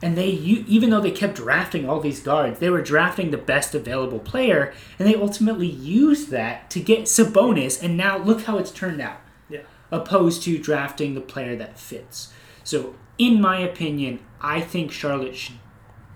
[0.03, 3.39] And they, you, even though they kept drafting all these guards, they were drafting the
[3.39, 7.83] best available player, and they ultimately used that to get Sabonis.
[7.83, 9.61] And now look how it's turned out, yeah,
[9.91, 12.31] opposed to drafting the player that fits.
[12.63, 15.57] So, in my opinion, I think Charlotte should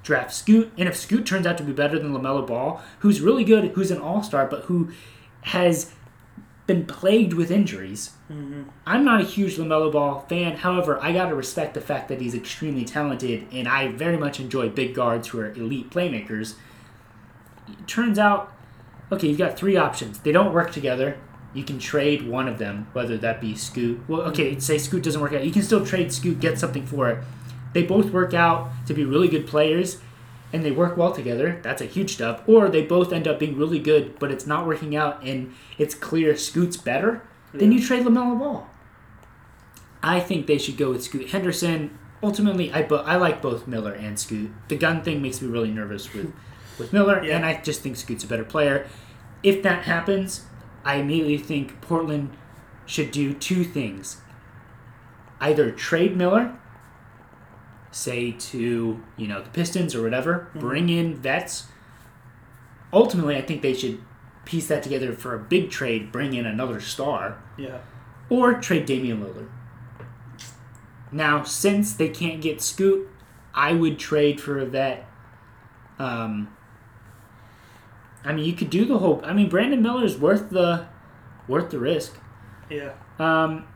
[0.02, 0.72] draft Scoot.
[0.76, 3.90] And if Scoot turns out to be better than Lamelo Ball, who's really good, who's
[3.90, 4.90] an All Star, but who
[5.42, 5.94] has
[6.70, 10.56] been plagued with injuries, hmm I'm not a huge LaMelo Ball fan.
[10.56, 14.38] However, I got to respect the fact that he's extremely talented, and I very much
[14.38, 16.54] enjoy big guards who are elite playmakers.
[17.68, 18.52] It turns out,
[19.10, 20.20] okay, you've got three options.
[20.20, 21.18] They don't work together.
[21.54, 24.00] You can trade one of them, whether that be Scoot.
[24.08, 25.44] Well, okay, say Scoot doesn't work out.
[25.44, 27.24] You can still trade Scoot, get something for it.
[27.72, 29.98] They both work out to be really good players,
[30.52, 31.60] and they work well together.
[31.62, 32.42] That's a huge step.
[32.46, 35.94] Or they both end up being really good, but it's not working out, and it's
[35.94, 37.22] clear Scoot's better.
[37.52, 38.68] Then you trade LaMelo Ball.
[40.02, 41.98] I think they should go with Scoot Henderson.
[42.22, 44.50] Ultimately, I bo- I like both Miller and Scoot.
[44.68, 46.32] The gun thing makes me really nervous with
[46.78, 47.36] with Miller, Yeah.
[47.36, 48.86] and I just think Scoot's a better player.
[49.42, 50.46] If that happens,
[50.84, 52.30] I immediately think Portland
[52.86, 54.18] should do two things:
[55.40, 56.56] either trade Miller,
[57.90, 61.66] say to you know the Pistons or whatever, bring in vets.
[62.92, 64.02] Ultimately, I think they should
[64.44, 67.78] piece that together for a big trade, bring in another star yeah,
[68.28, 69.48] or trade Damian Lillard.
[71.12, 73.08] Now, since they can't get Scoot,
[73.54, 75.06] I would trade for a vet.
[75.98, 76.54] Um,
[78.24, 79.20] I mean, you could do the whole.
[79.24, 80.86] I mean, Brandon Miller is worth the
[81.48, 82.16] worth the risk.
[82.68, 82.92] yeah.
[83.18, 83.66] Um,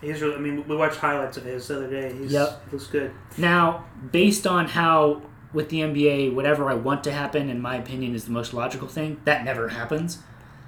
[0.00, 0.36] He's really.
[0.36, 2.14] I mean, we watched highlights of his the other day.
[2.16, 2.62] He's, Yep.
[2.66, 3.10] he looks good.
[3.36, 5.22] now, based on how
[5.52, 8.86] with the NBA, whatever I want to happen, in my opinion, is the most logical
[8.86, 9.20] thing.
[9.24, 10.18] That never happens.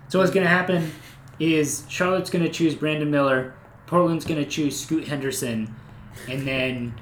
[0.08, 0.90] So what's going to happen
[1.38, 3.54] is Charlotte's going to choose Brandon Miller,
[3.86, 5.74] Portland's going to choose Scoot Henderson,
[6.28, 6.94] and then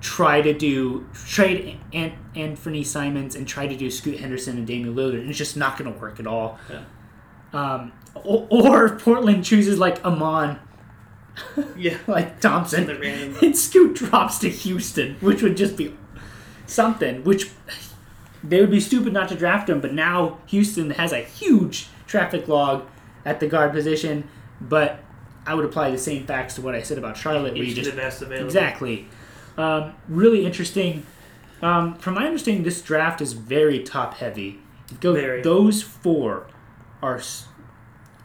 [0.00, 4.94] try to do trade An- Anthony Simons and try to do Scoot Henderson and Damian
[4.94, 6.58] Lillard, and it's just not going to work at all.
[6.70, 6.82] Yeah.
[7.52, 10.58] Um, or, or Portland chooses like Amen,
[11.76, 11.98] Yeah.
[12.06, 15.94] like Thompson, The random- and Scoot drops to Houston, which would just be
[16.66, 17.24] something.
[17.24, 17.50] Which
[18.42, 22.46] they would be stupid not to draft him, but now Houston has a huge traffic
[22.48, 22.86] log
[23.24, 24.28] at the guard position.
[24.60, 25.02] But
[25.46, 27.96] I would apply the same facts to what I said about Charlotte, Each just the
[27.96, 28.46] best available.
[28.46, 29.08] Exactly.
[29.56, 31.06] Um, really interesting.
[31.62, 34.60] Um, from my understanding, this draft is very top heavy.
[35.00, 35.42] Go, Very.
[35.42, 36.46] Those four
[37.02, 37.20] are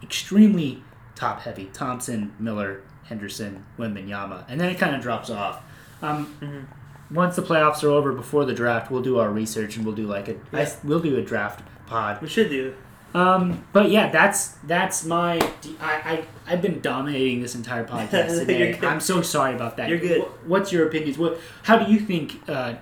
[0.04, 0.84] extremely
[1.16, 4.46] top heavy Thompson, Miller, Henderson, Wembanyama.
[4.48, 5.62] And then it kind of drops off.
[6.02, 6.66] Um, Mhm.
[7.12, 10.06] Once the playoffs are over, before the draft, we'll do our research and we'll do
[10.06, 10.60] like a I Yeah.
[10.60, 12.22] s- we'll do a draft pod.
[12.22, 12.74] We should do.
[13.16, 15.38] Um, but yeah, that's that's my.
[15.82, 18.78] I, I I've been dominating this entire podcast today.
[18.84, 19.90] I'm so sorry about that.
[19.90, 20.22] You're good.
[20.46, 21.18] What's your opinions?
[21.18, 21.40] What?
[21.64, 22.74] How do you think uh,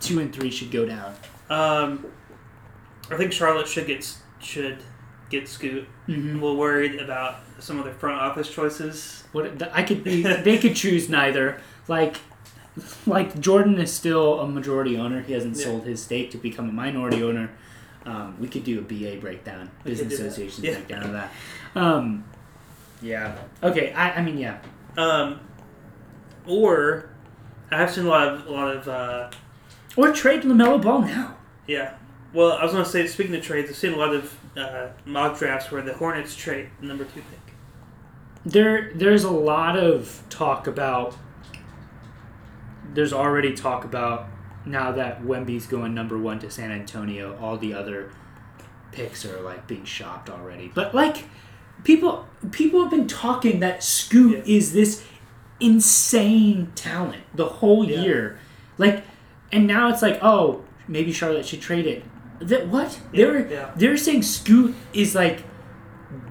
[0.00, 1.14] two and three should go down?
[1.48, 2.04] Um,
[3.12, 4.78] I think Charlotte should get should
[5.30, 5.86] get Scoot.
[6.08, 6.30] Mm-hmm.
[6.30, 9.24] I'm a little worried about some of their front office choices.
[9.32, 11.60] What I could be, they could choose neither.
[11.88, 12.16] Like,
[13.06, 15.22] like Jordan is still a majority owner.
[15.22, 15.64] He hasn't Yeah.
[15.64, 17.50] sold his stake to become a minority owner.
[18.04, 20.72] Um, we could do a BA breakdown, We business association Yeah.
[20.74, 21.32] breakdown of that.
[21.74, 22.24] Um,
[23.02, 23.34] yeah.
[23.62, 23.92] Okay.
[23.92, 24.58] I, I mean, yeah.
[24.96, 25.40] Um,
[26.46, 27.08] or
[27.70, 29.30] I have seen a lot of a lot of uh,
[29.96, 31.36] Or trade Lamelo Ball now.
[31.66, 31.94] yeah.
[32.32, 34.88] Well, I was going to say, speaking of trades, I've seen a lot of uh,
[35.04, 37.54] mock drafts where the Hornets trade the number two pick.
[38.44, 41.16] There, there's a lot of talk about.
[42.94, 44.26] There's already talk about
[44.64, 47.36] now that Wemby's going number one to San Antonio.
[47.40, 48.10] All the other
[48.92, 50.70] picks are like being shopped already.
[50.72, 51.24] But like,
[51.84, 54.56] people people have been talking that Scoot Yeah.
[54.56, 55.04] is this
[55.60, 58.00] insane talent the whole Yeah.
[58.02, 58.38] year,
[58.78, 59.04] like,
[59.52, 62.04] and now it's like, oh, maybe Charlotte should trade it.
[62.40, 63.70] That what Yeah, they're yeah.
[63.76, 65.44] they're saying Scoot is like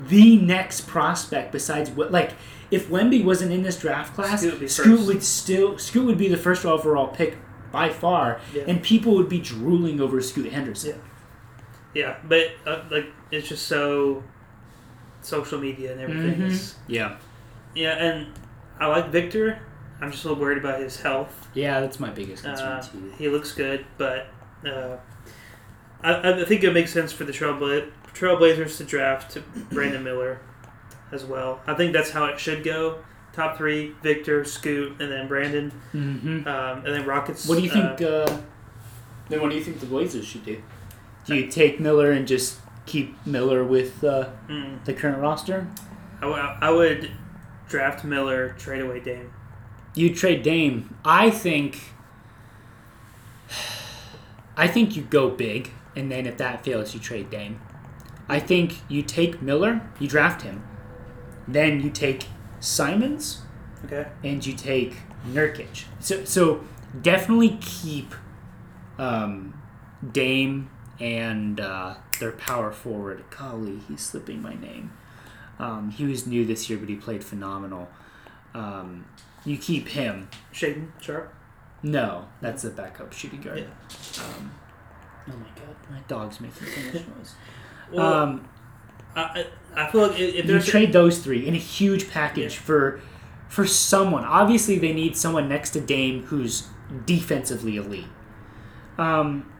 [0.07, 2.31] the next prospect besides what like.
[2.71, 6.17] If Wemby wasn't in this draft class, Scoot would be Scoot would still Scoot would
[6.17, 7.37] be the first overall pick
[7.71, 8.63] by far, Yeah.
[8.67, 10.99] and people would be drooling over Scoot Henderson.
[11.93, 14.23] Yeah, but uh, like it's just so
[15.21, 16.47] social media and everything Mhm.
[16.51, 17.17] is Yeah,
[17.75, 18.27] yeah, and
[18.79, 19.59] I like Victor.
[20.01, 21.47] I'm just a little worried about his health.
[21.53, 23.13] yeah, that's my biggest concern Uh, too.
[23.17, 24.27] he looks good, but
[24.67, 24.97] uh,
[26.13, 29.37] I, I think it makes sense for the Trailbla- Trailblazers to draft
[29.71, 30.39] Brandon Miller
[31.11, 31.61] as well.
[31.67, 32.99] I think that's how it should go.
[33.33, 36.47] Top three: Victor, Scoot, and then Brandon, Mm-hmm.
[36.47, 37.47] um, and then Rockets.
[37.47, 38.01] What do you think?
[38.01, 38.39] Uh, Uh,
[39.29, 40.61] then what do you think the Blazers should do?
[41.25, 45.67] Do you take Miller and just keep Miller with uh, mm, the current roster?
[46.19, 47.09] I, w- I would
[47.67, 49.33] draft Miller, trade away Dame.
[49.95, 50.95] You trade Dame.
[51.03, 51.79] I think.
[54.57, 57.59] I think you go big, and then if that fails, you trade Dame.
[58.27, 60.65] I think you take Miller, you draft him,
[61.47, 62.27] then you take
[62.59, 63.41] Simons,
[63.85, 64.07] Okay.
[64.23, 64.95] and you take
[65.27, 65.85] Nurkic.
[65.99, 66.63] So, so
[67.01, 68.15] definitely keep
[68.97, 69.61] um,
[70.11, 70.69] Dame
[70.99, 73.23] and uh, their power forward.
[73.29, 74.91] Golly, he's slipping my name.
[75.59, 77.89] Um, he was new this year, but he played phenomenal.
[78.53, 79.05] Um,
[79.45, 80.29] you keep him.
[80.53, 81.33] Shaedon Sharpe.
[81.83, 83.59] No, that's a backup shooting guard.
[83.59, 84.23] Yeah.
[84.23, 84.51] Um,
[85.27, 87.35] oh my god, my dog's making so much noise.
[87.91, 88.47] Well, um,
[89.15, 89.45] I,
[89.75, 92.61] I I feel like if if you trade those three in a huge package Yeah.
[92.61, 93.01] for
[93.47, 94.23] for someone.
[94.25, 96.67] Obviously, they need someone next to Dame who's
[97.05, 98.07] defensively elite.
[98.97, 99.51] Um,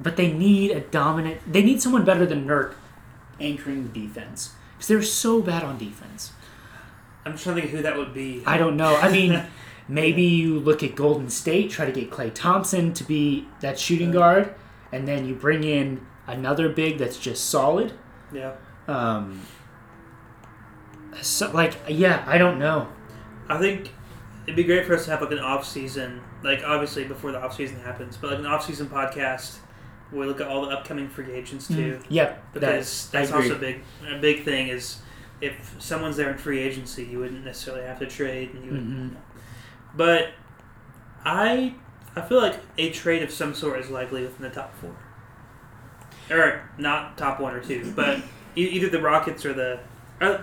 [0.00, 1.40] but they need a dominant.
[1.52, 2.74] They need someone better than Nurk
[3.40, 6.32] anchoring the defense because they're so bad on defense.
[7.24, 8.42] I'm just trying to think who that would be.
[8.46, 8.94] I don't know.
[8.96, 9.42] I mean,
[9.88, 14.12] maybe you look at Golden State, try to get Klay Thompson to be that shooting
[14.12, 14.54] guard,
[14.92, 17.92] and then you bring in another big that's just solid.
[18.32, 18.52] yeah.
[18.88, 19.40] Um,
[21.22, 22.88] so, like, yeah, I don't know.
[23.48, 23.92] I think
[24.44, 27.40] it'd be great for us to have like an off season, like obviously before the
[27.40, 29.58] off season happens, but like an off season podcast
[30.10, 33.54] where we look at all the upcoming free agents too, Yep, because that- that's also
[33.56, 34.98] a big a big thing is
[35.40, 38.80] if someone's there in free agency, you wouldn't necessarily have to trade, and you would,
[38.80, 39.16] Mhm.
[39.96, 40.28] but
[41.24, 41.74] I
[42.16, 44.94] I feel like a trade of some sort is likely within the top four,
[46.36, 48.18] or not top one or two, but
[48.56, 49.80] e- either the Rockets or the.
[50.20, 50.40] I,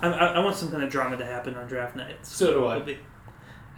[0.00, 2.34] I, I want some kind of drama to happen on draft nights.
[2.34, 2.78] So do I.
[2.80, 2.98] Be-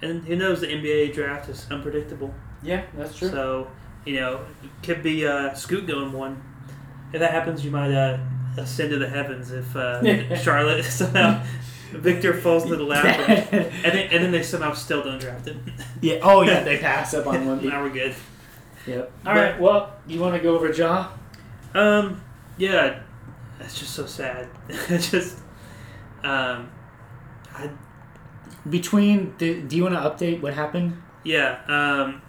[0.02, 0.60] And who knows?
[0.60, 2.32] The NBA draft is unpredictable.
[2.62, 3.28] Yeah, that's true.
[3.28, 3.68] So
[4.04, 6.42] you know, it could be uh, Scoot going one.
[7.12, 8.18] If that happens, you might uh,
[8.56, 9.50] ascend to the heavens.
[9.50, 11.42] If uh, Charlotte somehow
[11.92, 15.64] Victor falls to the lap, and then and then they somehow still don't draft him.
[16.00, 16.18] yeah.
[16.22, 16.62] Oh, yeah.
[16.64, 17.66] They pass up on one.
[17.68, 18.14] now we're good.
[18.86, 19.12] Yep.
[19.24, 19.60] But- All right.
[19.60, 21.08] Well, you want to go over Ja?
[21.74, 22.22] Um,
[22.58, 23.00] yeah,
[23.58, 24.48] that's just so sad.
[24.88, 25.38] Just,
[26.24, 26.70] um,
[27.54, 27.70] I
[28.68, 31.00] Between the, do you want to update what happened?
[31.24, 32.22] yeah, um,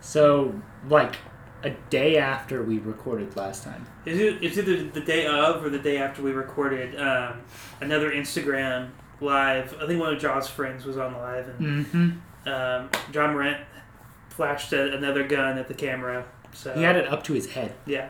[0.00, 0.54] So,
[0.88, 1.16] like,
[1.62, 3.86] a day after we recorded last time.
[4.06, 7.40] It's either, the day of or the day after we recorded um,
[7.80, 8.90] another Instagram
[9.20, 9.74] live.
[9.80, 12.48] I think one of Ja's friends was on live, and Mm-hmm.
[12.48, 13.58] um, Ja Morant
[14.30, 16.24] flashed a, another gun at the camera.
[16.52, 17.74] So He had it up to his head.
[17.86, 18.08] yeah,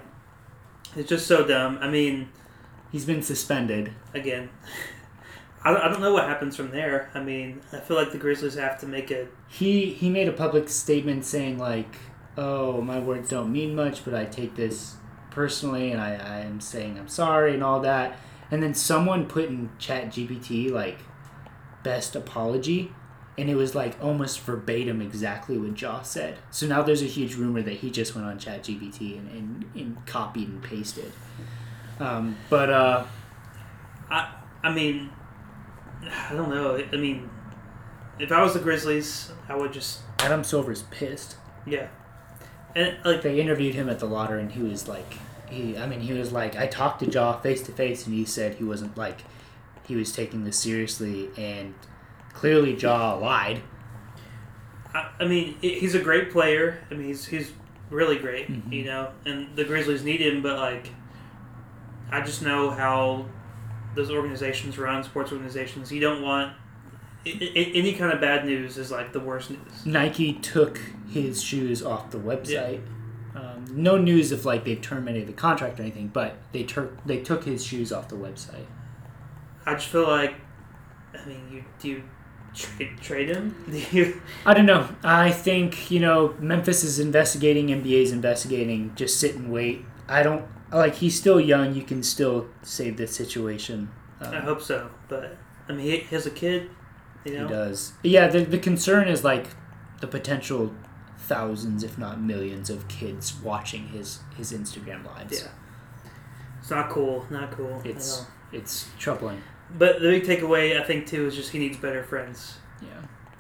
[0.97, 1.79] it's just so dumb.
[1.81, 2.29] I mean,
[2.93, 3.93] He's been suspended.
[4.15, 4.49] again,
[5.65, 7.11] I, I don't know what happens from there.
[7.15, 10.33] I mean, I feel like the Grizzlies have to make a He he made a
[10.33, 11.97] public statement saying like,
[12.37, 14.97] "Oh, my words don't mean much, but I take this
[15.31, 18.17] personally, and I, I am saying I'm sorry and all that."
[18.51, 20.99] And then someone put in Chat GPT like,
[21.83, 22.93] "best apology,"
[23.39, 26.39] and it was like almost verbatim exactly what Ja said.
[26.51, 29.65] So now there's a huge rumor that he just went on Chat GPT and, and,
[29.75, 31.13] and copied and pasted.
[32.01, 33.05] Um, but uh,
[34.11, 35.11] I I mean,
[36.03, 36.83] I don't know.
[36.93, 37.31] I mean,
[38.19, 41.37] if I was the Grizzlies, I would just Adam Silver's pissed.
[41.67, 41.89] yeah,
[42.77, 45.15] and like they interviewed him at the lottery and he was like
[45.49, 48.25] he i mean he was like i talked to Ja face to face and he
[48.25, 49.23] said he wasn't like
[49.87, 51.75] he was taking this seriously and
[52.33, 53.61] clearly Ja lied
[54.93, 56.79] I, I mean, he's a great player.
[56.91, 57.53] I mean, he's he's
[57.91, 58.73] really great, Mhm.
[58.73, 59.11] you know.
[59.25, 60.89] And the Grizzlies need him, but like,
[62.11, 63.27] I just know how
[63.95, 65.93] those organizations run, sports organizations.
[65.93, 66.53] You don't want
[67.25, 69.85] i i any kind of bad news is like the worst news.
[69.87, 70.81] nike took
[71.11, 72.81] his shoes off the website
[73.35, 76.97] um, Um, no news if like they've terminated the contract or anything, but they tur-
[77.07, 78.67] they took his shoes off the website.
[79.67, 80.35] I just feel like,
[81.15, 82.03] I mean, you do you
[82.55, 83.55] trade, trade him?
[83.71, 84.21] Do you?
[84.45, 84.89] I don't know.
[85.05, 88.93] I think you know Memphis is investigating, NBA's investigating.
[88.97, 89.85] Just sit and wait.
[90.09, 90.97] I don't like.
[90.97, 91.75] He's still young.
[91.75, 93.91] You can still save this situation.
[94.21, 95.37] Um, I hope so, but
[95.69, 96.71] I mean, he, he has a kid.
[97.25, 97.93] You know, He does.
[98.03, 98.27] Yeah.
[98.27, 99.47] The the concern is like
[100.01, 100.75] the potential
[101.35, 105.43] thousands, if not millions, of kids watching his his Instagram lives.
[105.43, 106.11] Yeah.
[106.61, 107.25] it's not cool.
[107.31, 107.81] Not cool.
[107.81, 108.27] at It's all.
[108.53, 109.41] it's troubling.
[109.79, 112.57] But the big takeaway, I think, too, is just he needs better friends.
[112.83, 112.89] Yeah.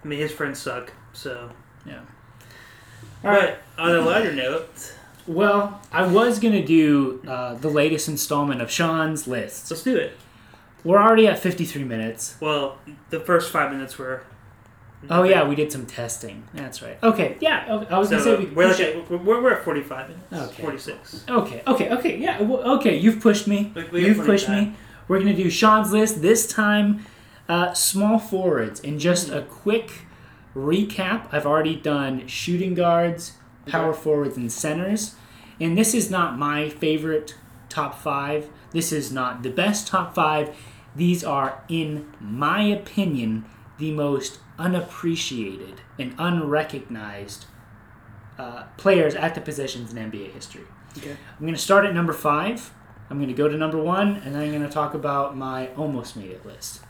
[0.04, 0.92] I mean, his friends suck.
[1.12, 1.50] So,
[1.84, 2.00] Yeah.
[3.24, 3.56] all right.
[3.78, 4.94] On a lighter note,
[5.26, 9.70] Well, I was gonna do uh, the latest installment of Sean's list.
[9.70, 10.12] let's do it.
[10.84, 12.36] We're already at 53 minutes.
[12.40, 12.78] Well,
[13.10, 14.22] the first five minutes were.
[15.08, 16.44] Oh yeah, we did some testing.
[16.52, 16.98] That's right.
[17.02, 17.64] Okay, yeah.
[17.90, 18.96] I was So gonna say we we're, like it.
[18.96, 20.50] at, we're, we're at forty-five minutes.
[20.52, 20.62] Okay.
[20.62, 21.24] Forty-six.
[21.28, 22.18] Okay, okay, okay.
[22.18, 22.42] Yeah.
[22.42, 23.72] well, Okay, you've pushed me.
[23.74, 24.74] We- we You've pushed me.
[25.08, 27.06] We're gonna do Sean's list this time.
[27.48, 29.90] Uh, small forwards and just a quick
[30.54, 31.26] recap.
[31.32, 33.32] I've already done shooting guards,
[33.66, 34.00] power Okay.
[34.00, 35.16] forwards, and centers.
[35.58, 37.34] And this is not my favorite
[37.68, 38.48] top five.
[38.72, 40.54] This is not the best top five.
[40.94, 43.44] These are, in my opinion,
[43.78, 47.46] the most unappreciated and unrecognized
[48.38, 50.64] uh, players at the positions in NBA history.
[50.98, 51.12] Okay.
[51.12, 52.70] I'm going to start at number five.
[53.08, 55.68] I'm going to go to number one, and then I'm going to talk about my
[55.74, 56.82] almost made it list.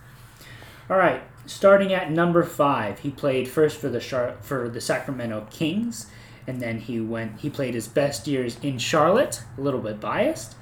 [0.91, 5.47] All right, starting at number five, he played first for the Char- for the Sacramento
[5.51, 6.07] Kings,
[6.47, 7.41] and then he went.
[7.41, 10.57] He played his best years in Charlotte, a little bit biased,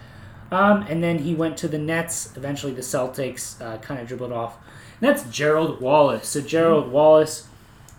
[0.53, 2.37] um, and then he went to the Nets.
[2.37, 4.59] Eventually, the Celtics uh, kind of dribbled off.
[5.01, 6.29] That's Gerald Wallace.
[6.29, 7.47] So Gerald Wallace,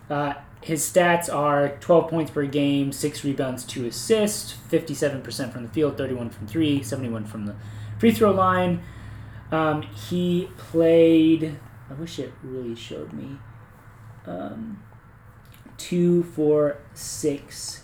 [0.09, 5.69] uh, his stats are 12 points per game, six rebounds, two assists, 57% from the
[5.69, 7.55] field, 31 from three, 71 from the
[7.97, 8.81] free throw line.
[9.51, 11.57] Um, he played.
[11.89, 13.37] I wish it really showed me.
[14.27, 14.83] Um,
[15.77, 17.83] two, four, six,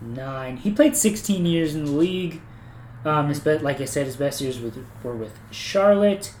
[0.00, 0.58] nine.
[0.58, 2.40] He played 16 years in the league.
[3.04, 6.34] Um, his be- like I said, his best years with, were with Charlotte.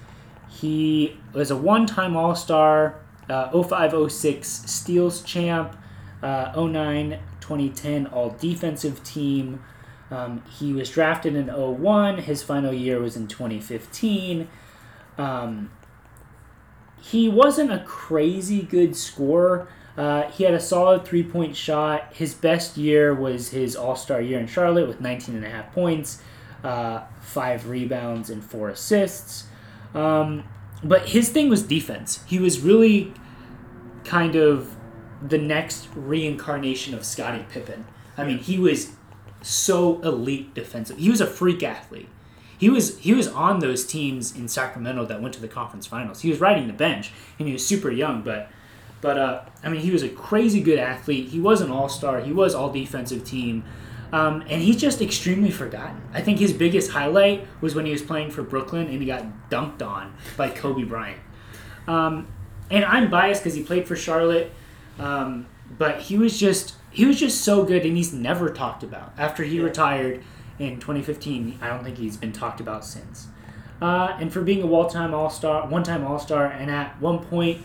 [0.60, 5.76] He was a one-time All-Star, uh, 05-06 Steals champ,
[6.22, 9.62] uh, 09-2010 All-Defensive Team.
[10.10, 12.18] Um, he was drafted in 01.
[12.18, 14.48] His final year was in 2015.
[15.16, 15.70] Um,
[17.00, 19.68] he wasn't a crazy good scorer.
[19.96, 22.12] Uh, he had a solid three point shot.
[22.12, 25.72] His best year was his All Star year in Charlotte with 19 and a half
[25.72, 26.22] points,
[26.62, 29.44] uh, five rebounds, and four assists.
[29.94, 30.44] Um,
[30.82, 32.24] but his thing was defense.
[32.26, 33.12] He was really
[34.04, 34.76] kind of
[35.22, 37.84] the next reincarnation of Scottie Pippen.
[38.16, 38.92] I mean, he was
[39.42, 40.98] so elite defensive.
[40.98, 42.08] He was a freak athlete.
[42.58, 46.20] He was he was on those teams in Sacramento that went to the conference finals.
[46.20, 48.50] He was riding the bench and he was super young, but
[49.00, 51.30] but uh, I mean he was a crazy good athlete.
[51.30, 52.20] He was an all star.
[52.20, 53.64] He was all defensive team,
[54.12, 56.00] um, and he's just extremely forgotten.
[56.12, 59.24] I think his biggest highlight was when he was playing for Brooklyn and he got
[59.50, 61.20] dunked on by Kobe Bryant.
[61.86, 62.28] Um,
[62.70, 64.52] and I'm biased because he played for Charlotte,
[64.98, 65.46] um,
[65.78, 69.44] but he was just he was just so good, and he's never talked about after
[69.44, 69.62] he Yeah.
[69.64, 70.22] retired
[70.58, 71.58] in 2015.
[71.62, 73.28] I don't think he's been talked about since.
[73.80, 77.62] Uh, and for being a one-time All-Star, one-time All-Star, and at one point,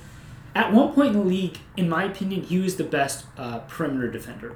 [0.53, 4.09] at one point in the league, in my opinion, he was the best uh, perimeter
[4.09, 4.55] defender.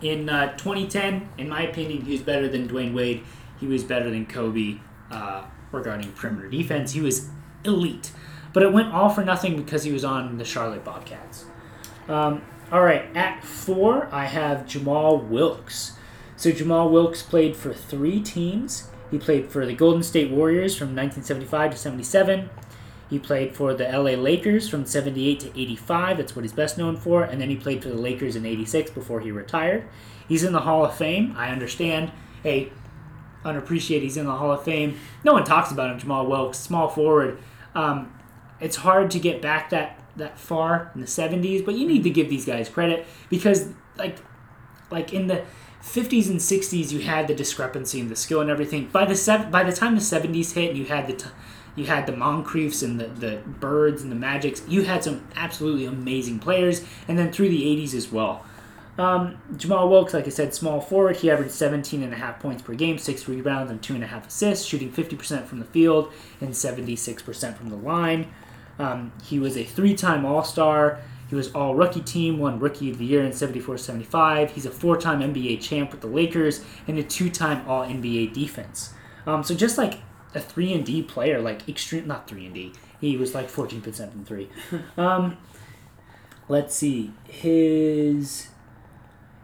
[0.00, 3.22] In uh, 2010, in my opinion, he was better than Dwyane Wade.
[3.60, 4.78] He was better than Kobe
[5.10, 6.92] uh, regarding perimeter defense.
[6.92, 7.28] He was
[7.64, 8.12] elite,
[8.52, 11.44] but it went all for nothing because he was on the Charlotte Bobcats.
[12.08, 15.96] Um, all right, at four, I have Jamal Wilkes.
[16.36, 18.88] So Jamal Wilkes played for three teams.
[19.10, 22.50] He played for the Golden State Warriors from 1975 to 77.
[23.08, 26.18] He played for the LA Lakers from 78 to 85.
[26.18, 27.22] That's what he's best known for.
[27.22, 29.88] And then he played for the Lakers in 86 before he retired.
[30.28, 31.34] He's in the Hall of Fame.
[31.36, 32.12] I understand.
[32.42, 32.70] Hey,
[33.44, 34.02] unappreciated.
[34.02, 34.98] He's in the Hall of Fame.
[35.24, 37.38] No one talks about him, Jamal Wilkes, small forward.
[37.74, 38.12] Um,
[38.60, 42.10] it's hard to get back that, that far in the 70s, but you need to
[42.10, 44.18] give these guys credit because, like,
[44.90, 45.44] like in the
[45.82, 48.88] 50s and 60s, you had the discrepancy in the skill and everything.
[48.88, 51.30] By the sev- by the time the 70s hit, and you had the t-
[51.78, 54.62] you had the Moncriefs and the, the Birds and the Magics.
[54.66, 58.44] You had some absolutely amazing players, and then through the 80s as well.
[58.98, 61.16] Um, Jamal Wilkes, like I said, small forward.
[61.16, 64.08] He averaged 17 and a half points per game, six rebounds, and two and a
[64.08, 68.26] half assists, shooting 50% from the field and 76% from the line.
[68.80, 71.00] Um, he was a three-time All-Star.
[71.28, 74.52] He was all rookie team, won rookie of the year in 74 75.
[74.52, 78.32] He's a four time NBA champ with the Lakers and a two time all NBA
[78.32, 78.94] defense.
[79.26, 80.00] Um, so just like
[80.34, 82.72] a 3 and D player, like extreme, not 3 and D.
[83.00, 84.48] He was like 14% from 3.
[84.96, 85.36] Um,
[86.48, 87.12] let's see.
[87.24, 88.48] His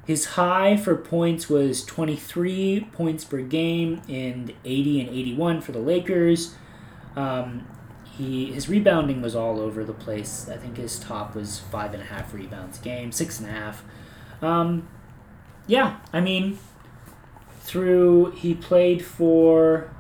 [0.07, 5.79] his high for points was 23 points per game and 80 and 81 for the
[5.79, 6.57] Lakers.
[7.17, 7.67] Um,
[8.05, 10.49] he his rebounding was all over the place.
[10.49, 13.53] I think his top was five and a half rebounds a game, six and a
[13.53, 13.85] half.
[14.43, 14.89] Um,
[15.67, 16.59] yeah, I mean,
[17.61, 19.91] through he played for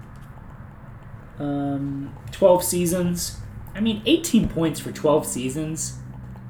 [1.38, 3.38] um, 12 seasons.
[3.74, 5.98] I mean, 18 points for 12 seasons.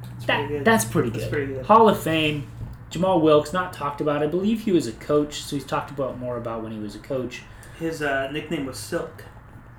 [0.02, 0.64] That's That, pretty good.
[0.64, 1.20] that's pretty good.
[1.20, 1.66] That's pretty good.
[1.66, 2.48] Hall of Fame.
[2.90, 4.22] Jamal Wilkes, not talked about.
[4.22, 6.94] I believe he was a coach, so he's talked about more about when he was
[6.94, 7.42] a coach.
[7.78, 9.24] His uh, nickname was Silk.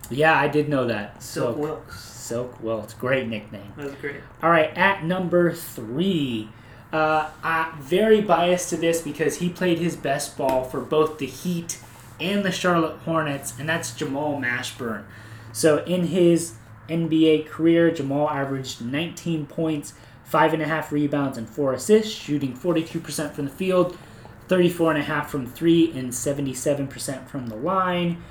[0.09, 1.23] Yeah, I did know that.
[1.23, 2.03] Silk Silk, Wilkes.
[2.03, 3.71] Silk Wilkes, great nickname.
[3.77, 4.17] That was great.
[4.43, 6.49] All right, at number three,
[6.91, 11.25] uh, I'm very biased to this because he played his best ball for both the
[11.25, 11.79] Heat
[12.20, 15.03] and the Charlotte Hornets, and that's Jamal Mashburn.
[15.51, 16.53] So in his
[16.89, 19.93] NBA career, Jamal averaged 19 points,
[20.24, 23.97] five and a half rebounds, and four assists, shooting 42% from the field,
[24.47, 28.24] 34.5 from three, and 77% from the line.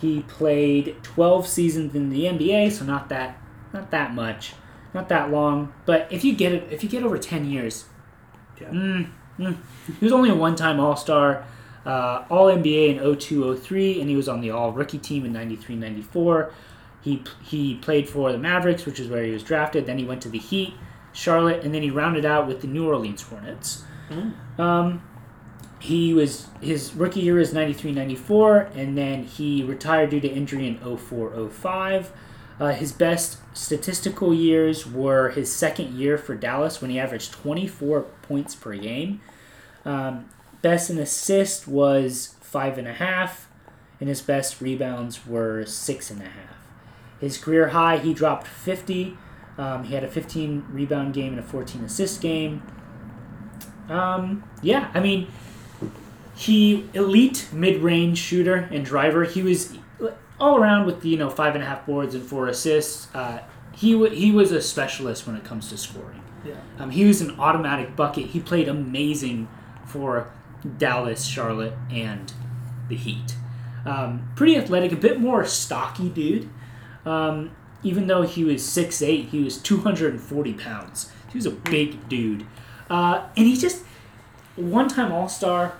[0.00, 3.38] He played 12 seasons in the NBA, so not that
[3.72, 4.52] not that much,
[4.92, 5.72] not that long.
[5.86, 7.84] But if you get it, if you get over 10 years,
[8.60, 8.68] Yeah.
[8.68, 9.08] mm,
[9.38, 9.56] mm.
[9.98, 11.44] he was only a one-time All-Star,
[11.84, 16.52] uh, All NBA in 02-03, and he was on the All Rookie team in 93-94.
[17.02, 19.86] He he played for the Mavericks, which is where he was drafted.
[19.86, 20.74] Then he went to the Heat,
[21.12, 23.82] Charlotte, and then he rounded out with the New Orleans Hornets.
[24.08, 24.60] Mm.
[24.60, 25.02] Um,
[25.82, 30.78] he was his rookie year is 93-94 and then he retired due to injury in
[30.78, 32.06] 04-05
[32.60, 38.02] uh, his best statistical years were his second year for dallas when he averaged 24
[38.22, 39.20] points per game
[39.84, 40.28] um,
[40.62, 43.48] best in assist was five and a half
[44.00, 46.56] and his best rebounds were six and a half
[47.20, 49.16] his career high he dropped 50
[49.58, 52.62] um, he had a 15 rebound game and a 14 assist game
[53.88, 55.28] um, yeah, I mean,
[56.34, 59.24] he elite mid-range shooter and driver.
[59.24, 59.76] He was
[60.40, 63.14] all around with you know five and a half boards and four assists.
[63.14, 63.42] Uh,
[63.74, 66.22] he w- he was a specialist when it comes to scoring.
[66.44, 66.54] Yeah.
[66.78, 68.26] Um, he was an automatic bucket.
[68.26, 69.48] He played amazing
[69.86, 70.30] for
[70.78, 72.32] Dallas, Charlotte, and
[72.88, 73.36] the Heat.
[73.84, 76.48] Um, pretty athletic, a bit more stocky dude.
[77.04, 77.50] Um,
[77.82, 81.10] even though he was 6'8", he was 240 pounds.
[81.30, 82.46] He was a big dude.
[82.88, 83.84] Uh, and he just,
[84.54, 85.74] one-time All-Star,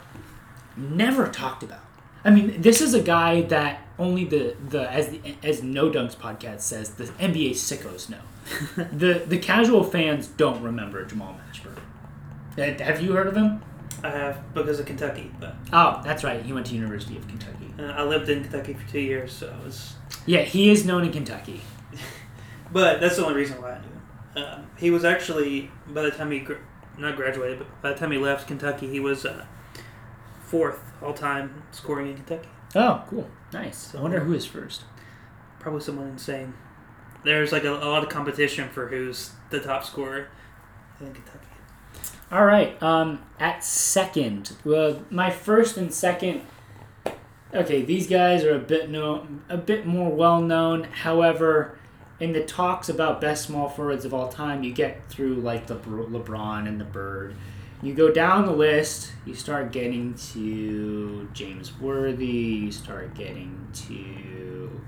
[0.76, 1.80] never talked about.
[2.24, 6.16] I mean, this is a guy that only the, the as the as No Dunks
[6.16, 8.18] podcast says, the NBA sickos know.
[8.92, 12.80] the the casual fans don't remember Jamal Mashburn.
[12.80, 13.62] Have you heard of him?
[14.02, 16.42] I have because of Kentucky, but Oh, that's right.
[16.42, 17.72] He went to University of Kentucky.
[17.78, 19.94] uh, I lived in Kentucky for two years, so I was.
[20.26, 21.60] Yeah, he is known in Kentucky.
[22.72, 24.44] But that's the only reason why I knew him.
[24.60, 26.54] Um, he was actually by the time he gr-
[26.96, 29.44] not graduated, but by the time he left Kentucky, he was uh,
[30.46, 32.48] fourth all time scoring in Kentucky.
[32.74, 33.28] Oh, cool.
[33.52, 33.94] Nice.
[33.94, 34.84] I wonder who is first.
[35.58, 36.54] Probably someone insane.
[37.24, 40.28] There's like a, a lot of competition for who's the top scorer
[40.98, 41.48] in Kentucky.
[42.32, 42.82] All right.
[42.82, 46.40] Um, at second, well, my first and second.
[47.52, 50.84] Okay, these guys are a bit known, a bit more well known.
[50.84, 51.78] However,
[52.18, 55.76] in the talks about best small forwards of all time, you get through like the
[55.76, 57.36] LeBron and the Bird.
[57.82, 62.26] You go down the list, you start getting to James Worthy.
[62.26, 64.80] You start getting to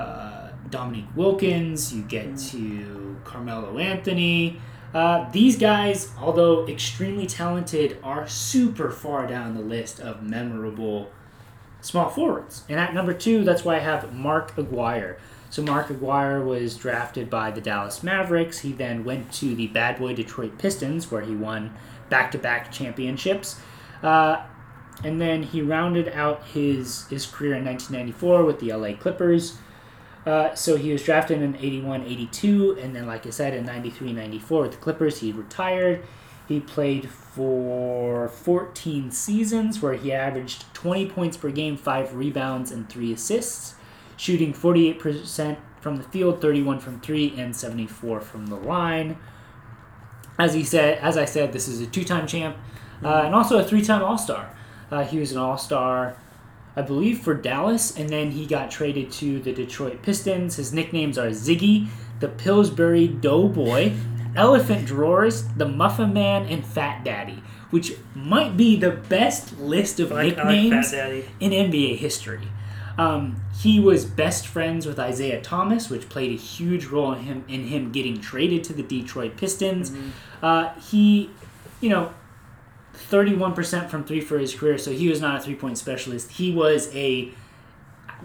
[0.00, 1.92] uh, Dominique Wilkins.
[1.92, 4.58] You get to Carmelo Anthony.
[4.94, 11.10] Uh, these guys, although extremely talented, are super far down the list of memorable
[11.80, 12.64] small forwards.
[12.68, 15.18] And at number two, that's why I have Mark Aguirre.
[15.50, 18.60] So Mark Aguirre was drafted by the Dallas Mavericks.
[18.60, 21.74] He then went to the bad boy Detroit Pistons, where he won
[22.10, 23.60] back-to-back championships.
[24.02, 24.42] Uh,
[25.04, 29.56] and then he rounded out his his career in 1994 with the LA Clippers.
[30.28, 34.12] Uh, so he was drafted in 81 82, and then, like I said, in 93
[34.12, 36.04] 94 with the Clippers, he retired.
[36.46, 42.86] He played for 14 seasons where he averaged 20 points per game, 5 rebounds, and
[42.90, 43.76] 3 assists,
[44.18, 49.16] shooting 48% from the field, 31 from 3, and 74 from the line.
[50.38, 52.58] As he said, as I said, this is a two-time champ
[53.02, 54.54] uh, and also a three-time All-Star.
[54.90, 56.16] Uh, he was an All-Star
[56.78, 60.54] I believe, for Dallas, and then he got traded to the Detroit Pistons.
[60.54, 61.88] His nicknames are Ziggy,
[62.20, 63.94] the Pillsbury Doughboy,
[64.36, 70.12] Elephant Drawers, The Muffin Man, and Fat Daddy, which might be the best list of
[70.12, 72.46] like, I like nicknames in NBA history.
[72.96, 77.44] Um, he was best friends with Isiah Thomas, which played a huge role in him
[77.48, 79.92] in him getting traded to the Detroit Pistons.
[80.40, 81.30] Uh, he,
[81.80, 82.12] you know,
[83.08, 86.32] thirty-one percent from three for his career, so he was not a three-point specialist.
[86.32, 87.32] He was a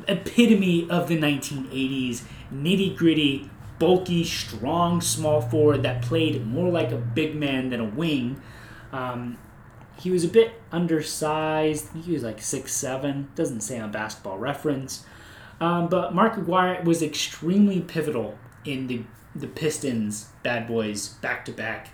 [0.07, 7.35] epitome of the 1980s, nitty-gritty, bulky, strong small forward that played more like a big
[7.35, 8.41] man than a wing.
[8.91, 9.37] Um,
[9.99, 11.89] he was a bit undersized.
[12.03, 13.29] He was like six seven.
[13.35, 15.05] Doesn't say on Basketball Reference.
[15.61, 19.03] Um, but Mark Aguirre was extremely pivotal in the
[19.35, 21.89] the Pistons bad boys back to back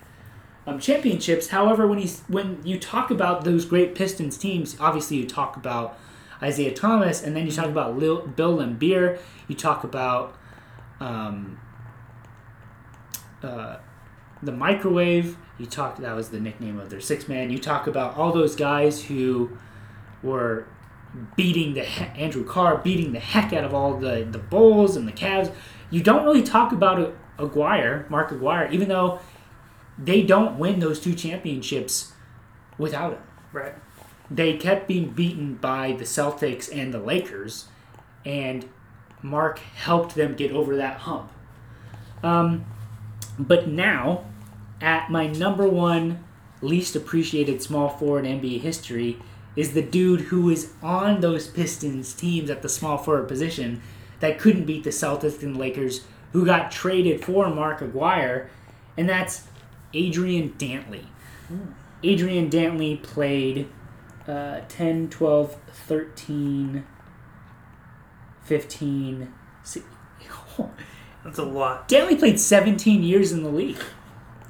[0.70, 1.48] um, championships.
[1.48, 5.98] However, when he's when you talk about those great Pistons teams, obviously you talk about
[6.46, 9.20] Isiah Thomas, and then you talk about Lil, Bill Laimbeer.
[9.48, 10.36] You talk about
[11.00, 11.60] um,
[13.44, 13.78] uh,
[14.42, 15.38] the microwave.
[15.58, 17.50] You talk that was the nickname of their six man.
[17.50, 19.58] You talk about all those guys who
[20.24, 20.68] were
[21.36, 25.08] beating the he- Andrew Carr beating the heck out of all the the Bulls and
[25.08, 25.52] the Cavs.
[25.90, 29.20] You don't really talk about Aguirre, Mark Aguirre, even though
[30.02, 32.14] they don't win those two championships
[32.78, 33.22] without him.
[33.52, 33.76] Right.
[34.32, 37.68] They kept being beaten by the Celtics and the Lakers,
[38.26, 38.70] and
[39.22, 41.32] Mark helped them get over that hump.
[42.24, 42.66] Um,
[43.38, 44.26] but now,
[44.82, 46.24] at my number one
[46.62, 49.18] least appreciated small forward in NBA history
[49.56, 53.82] is the dude who is on those Pistons teams at the small forward position
[54.20, 58.50] that couldn't beat the Celtics and Lakers, who got traded for Mark Aguirre,
[58.98, 59.48] and that's
[59.94, 61.06] Adrian Dantley.
[62.04, 63.68] Adrian Dantley played
[64.28, 66.86] uh, 10, 12, 13,
[68.44, 69.34] 15.
[69.64, 69.82] si-
[71.24, 71.90] That's a lot.
[71.90, 73.78] Dantley played 17 years in the league.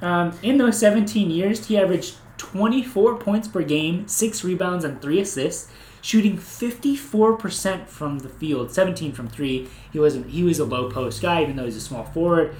[0.01, 5.19] Um, in those 17 years, he averaged 24 points per game, 6 rebounds, and 3
[5.19, 5.71] assists,
[6.01, 9.67] shooting 54% from the field, 17 from 3.
[9.91, 12.55] He was he was a low post guy even though he's a small forward.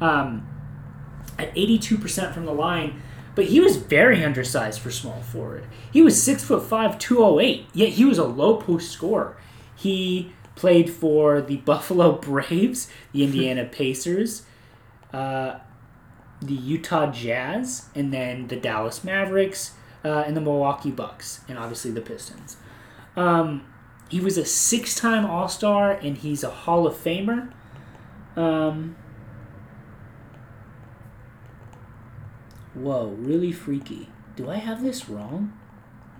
[0.00, 0.46] Um,
[1.38, 3.02] at 82% from the line,
[3.34, 5.66] but he was very undersized for small forward.
[5.90, 9.36] He was 6 foot 5, 208, yet he was a low post scorer.
[9.74, 14.42] He played for the Buffalo Braves, the Indiana Pacers,
[15.12, 15.58] uh,
[16.40, 19.72] the Utah Jazz, and then the Dallas Mavericks,
[20.04, 22.56] uh, and the Milwaukee Bucks, and obviously the Pistons.
[23.16, 23.64] Um,
[24.08, 27.50] he was a six time All Star, and he's a Hall of Famer.
[28.36, 28.96] Um,
[32.74, 34.08] whoa, really freaky.
[34.36, 35.58] Do I have this wrong?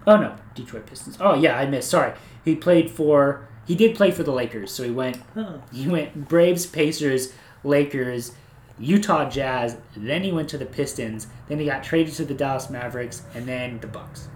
[0.07, 1.17] Oh no, Detroit Pistons.
[1.21, 1.91] Oh yeah, I missed.
[1.91, 2.13] Sorry.
[2.45, 3.49] He played for.
[3.67, 5.59] He did play for the Lakers, so he went Huh.
[5.73, 7.33] he went Braves, Pacers,
[7.65, 8.33] Lakers,
[8.79, 12.69] Utah Jazz, then he went to the Pistons, then he got traded to the Dallas
[12.69, 14.29] Mavericks, and then the Bucks.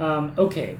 [0.00, 0.78] Um, okay.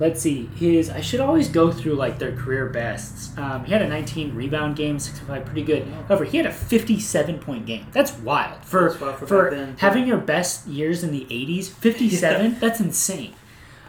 [0.00, 0.46] Let's see.
[0.56, 3.36] His I should always go through like their career bests.
[3.38, 5.86] Um, he had a 19 rebound game, 65, pretty good.
[6.08, 7.86] However, he had a 57 point game.
[7.92, 11.68] That's wild for That's wild for for then, having your best years in the 80s.
[11.68, 12.58] 57.
[12.60, 13.34] That's insane.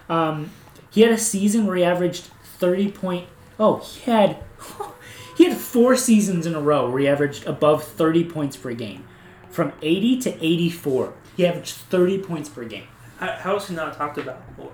[0.08, 0.52] Um,
[0.92, 2.30] he had a season where he averaged
[2.60, 3.28] 30 point.
[3.60, 4.44] Oh, he had
[5.38, 9.06] he had four seasons in a row where he averaged above 30 points per game.
[9.50, 12.88] From 80 to 84, he averaged 30 points per game.
[13.18, 14.72] How, how is he not talked about more?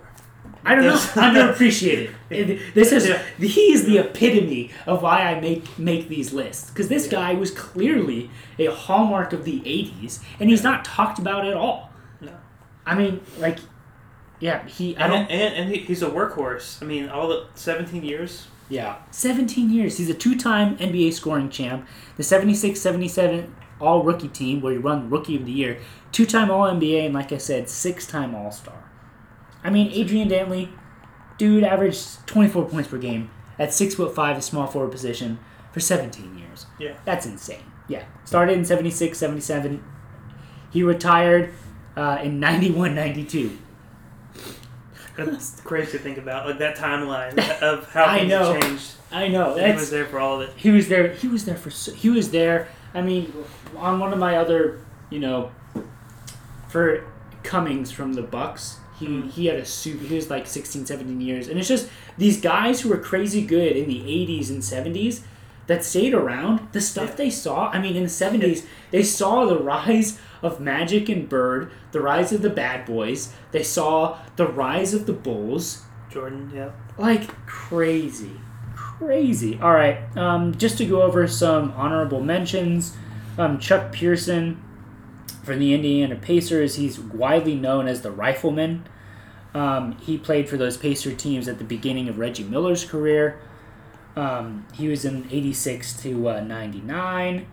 [0.63, 0.93] I don't know.
[0.95, 2.13] Underappreciated.
[2.29, 3.21] It- This is Yeah.
[3.39, 7.51] he is the epitome of why I make make these lists because this guy was
[7.51, 11.89] clearly a hallmark of the '80s, and he's not talked about at all.
[12.21, 12.31] No.
[12.85, 13.57] I mean, like,
[14.39, 14.95] yeah, he.
[14.97, 15.31] I And, don't.
[15.31, 16.81] and, and he, he's a workhorse.
[16.81, 18.47] I mean, all the 17 years.
[18.69, 18.95] Yeah.
[19.11, 19.97] 17 years.
[19.97, 21.85] He's a two time NBA scoring champ,
[22.17, 25.79] the 76 77 All Rookie team, where he won Rookie of the Year,
[26.13, 28.81] two time All NBA, and like I said, six time All Star.
[29.63, 30.69] I mean, Adrian Dantley,
[31.37, 35.39] dude averaged 24 points per game at 6 foot 5, a small forward position,
[35.71, 36.65] for 17 years.
[36.79, 36.93] Yeah.
[37.05, 37.63] That's insane.
[37.87, 38.05] Yeah.
[38.25, 39.83] Started in 76 77.
[40.71, 41.53] He retired
[41.95, 43.57] uh, in 91 92.
[45.17, 48.59] That's crazy to think about, like that timeline of how I things know.
[48.59, 48.91] changed.
[49.11, 49.55] I know.
[49.55, 50.55] He was there for all of it.
[50.55, 53.33] he was there he was there for so, he was there i mean
[53.75, 55.51] on one of my other you know
[56.69, 57.05] for
[57.43, 61.47] cummings from the bucks he, he had a suit he was like 16 17 years
[61.49, 65.21] and it's just these guys who were crazy good in the 80s and 70s
[65.67, 67.15] that stayed around the stuff Yeah.
[67.15, 71.71] they saw i mean in the 70s they saw the rise of magic and bird
[71.91, 76.71] the rise of the bad boys they saw the rise of the bulls Jordan, yeah.
[76.97, 78.31] like crazy
[78.75, 82.95] crazy all right um, just to go over some honorable mentions
[83.37, 84.61] Um, Chuck Person
[85.43, 86.75] for the Indiana Pacers.
[86.75, 88.85] He's widely known as the Rifleman.
[89.53, 93.39] Um, he played for those Pacer teams at the beginning of Reggie Miller's career.
[94.15, 97.47] Um, he was in 86 to uh, 99.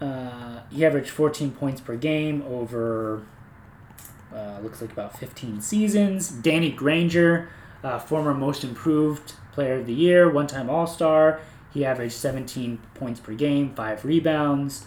[0.00, 3.26] Uh, he averaged 14 points per game over,
[4.34, 6.28] uh, looks like about 15 seasons.
[6.28, 7.48] Danny Granger,
[7.82, 11.40] uh, former most improved player of the year, one time All Star.
[11.72, 14.86] He averaged 17 points per game, five rebounds.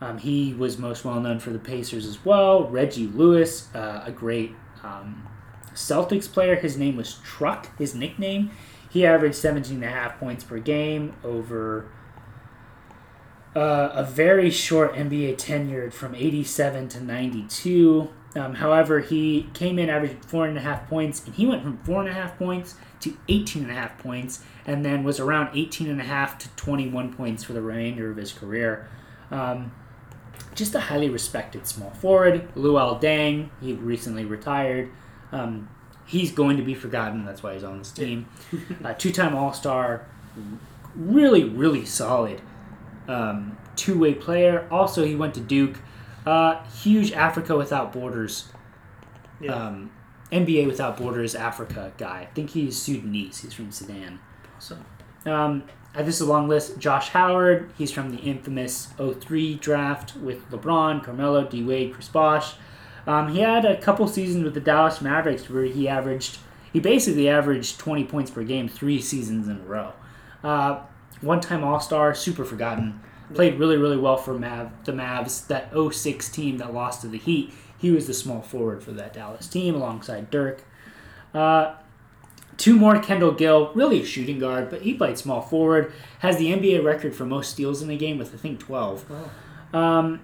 [0.00, 2.68] Um, he was most well known for the Pacers as well.
[2.68, 5.26] Reggie Lewis, uh, a great um,
[5.74, 6.56] Celtics player.
[6.56, 8.50] His name was Truck, his nickname.
[8.90, 11.88] He averaged 17 and a half points per game over
[13.54, 18.10] uh, a very short NBA tenure from 87 to 92.
[18.36, 21.78] Um, however, he came in averaging four and a half points, and he went from
[21.78, 25.56] four and a half points to 18 and a half points, and then was around
[25.56, 28.90] 18 and a half to 21 points for the remainder of his career.
[29.30, 29.72] Um,
[30.54, 32.48] just a highly respected small forward.
[32.54, 34.90] Luol Deng, he recently retired.
[35.32, 35.68] Um,
[36.06, 37.24] he's going to be forgotten.
[37.24, 38.26] That's why he's on this team.
[38.84, 40.06] uh, two-time All-Star,
[40.94, 42.40] really, really solid
[43.08, 44.66] um, two-way player.
[44.70, 45.78] Also, he went to Duke.
[46.24, 48.48] Uh, huge Africa Without Borders,
[49.40, 49.52] Yeah.
[49.54, 49.90] um,
[50.32, 52.22] NBA Without Borders Africa guy.
[52.22, 53.38] I think he's Sudanese.
[53.42, 54.18] He's from Sudan.
[54.56, 54.84] awesome.
[55.96, 56.78] Uh, this is a long list.
[56.78, 62.54] Josh Howard, he's from the infamous 03 draft with LeBron, Carmelo, D Wade, Chris Bosh.
[63.06, 66.38] Um, he had a couple seasons with the Dallas Mavericks where he averaged,
[66.72, 69.92] he basically averaged 20 points per game three seasons in a row.
[70.44, 70.80] Uh,
[71.22, 73.00] One time All Star, super forgotten.
[73.32, 75.46] Played really, really well for Mav, the Mavs.
[75.46, 79.14] That 06 team that lost to the Heat, he was the small forward for that
[79.14, 80.62] Dallas team alongside Dirk.
[81.34, 81.74] Uh,
[82.56, 85.92] Two more, Kendall Gill, really a shooting guard, but he played small forward.
[86.20, 89.04] Has the NBA record for most steals in a game with, I think, 12.
[89.74, 90.20] Um,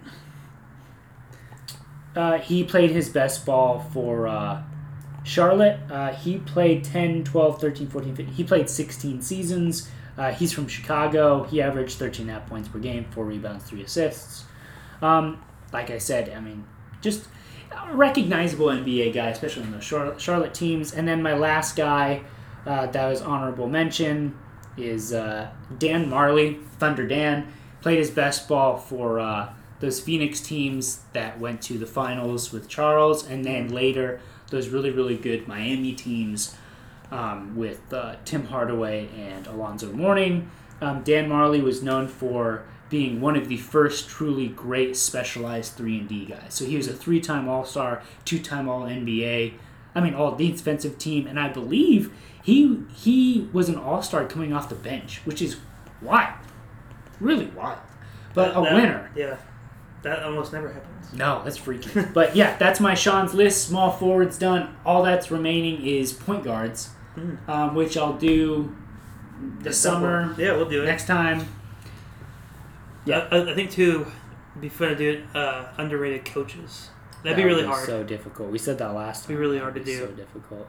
[2.16, 4.62] uh, he played his best ball for uh,
[5.24, 5.78] Charlotte.
[5.90, 8.34] Uh, he played 10, 12, 13, 14, 15.
[8.34, 9.90] He played 16 seasons.
[10.16, 11.44] Uh, he's from Chicago.
[11.44, 14.44] He averaged 13 and half points per game, four rebounds, three assists.
[15.00, 16.64] Um, like I said, I mean,
[17.00, 17.26] just
[17.92, 20.92] recognizable NBA guy, especially in the Charlotte, teams.
[20.92, 22.22] And then my last guy
[22.66, 24.36] uh, that was honorable mention
[24.76, 27.52] is uh, Dan Majerle, Thunder Dan.
[27.80, 32.68] Played his best ball for uh, those Phoenix teams that went to the finals with
[32.68, 34.20] Charles, and then later
[34.50, 36.54] those really, really good Miami teams
[37.10, 40.50] um, with uh, Tim Hardaway and Alonzo Mourning.
[40.80, 45.98] Um, Dan Majerle was known for being one of the first truly great specialized 3
[46.00, 46.52] and D guys.
[46.54, 49.54] So he was a three-time All-Star, two-time All-NBA,
[49.94, 52.12] I mean all defensive team and I believe
[52.42, 55.56] he he was an All-Star coming off the bench, which is
[56.00, 56.34] wild.
[57.20, 57.78] Really wild.
[58.34, 59.10] But a That- winner.
[59.16, 59.36] Yeah.
[60.02, 61.12] That almost never happens.
[61.14, 62.12] No, that's freaking.
[62.12, 63.66] but yeah, that's my Sean's list.
[63.68, 64.74] Small forwards done.
[64.84, 67.36] All that's remaining is point guards, Mhm.
[67.48, 68.74] um, which I'll do
[69.60, 70.86] this summer Yeah, we'll do it.
[70.86, 71.46] next time.
[73.04, 74.06] Yeah, I, I think too.
[74.52, 75.36] It'd be fun to do it.
[75.36, 76.90] Uh, underrated coaches.
[77.22, 77.86] That'd be That really was hard.
[77.86, 78.50] So difficult.
[78.50, 79.40] We said that last Be time.
[79.40, 80.06] really hard to It'd be do.
[80.06, 80.68] So difficult.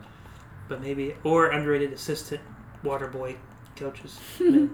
[0.70, 2.42] but maybe or underrated assistant
[2.84, 3.36] water boy
[3.76, 4.20] coaches.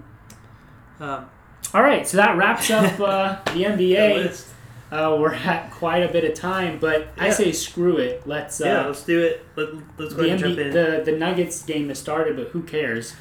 [1.00, 1.30] Um,
[1.72, 4.16] All right, so that wraps up uh, the NBA.
[4.16, 4.48] list.
[4.92, 7.32] Uh, we're at quite a bit of time, but I Yeah.
[7.32, 8.26] say screw it.
[8.26, 8.60] Let's.
[8.60, 9.46] Uh, yeah, let's do it.
[9.56, 9.68] Let,
[9.98, 10.72] let's go the, ahead and jump NBA in.
[11.04, 13.14] the the Nuggets game has started, but who cares?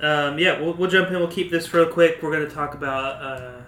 [0.00, 1.14] Um, yeah, we'll, we'll jump in.
[1.18, 2.22] We'll keep this real quick.
[2.22, 3.59] We're going to talk about uh,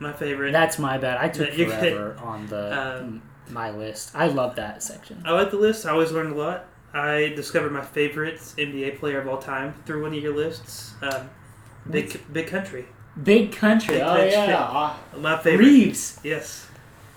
[0.00, 0.52] my favorite.
[0.52, 1.18] That's my bad.
[1.18, 4.10] I took Yeah, forever on the Um, my list.
[4.14, 5.22] I love that section.
[5.24, 5.86] I like the list.
[5.86, 6.64] I always learn a lot.
[6.92, 10.94] I discovered my favorite NBA player of all time through one of your lists.
[11.02, 11.28] Um,
[11.90, 12.86] big Big Country.
[13.22, 13.94] Big country.
[13.96, 14.30] Big oh country.
[14.30, 15.64] yeah, Ah, My favorite.
[15.66, 16.18] Reeves.
[16.24, 16.66] Yes.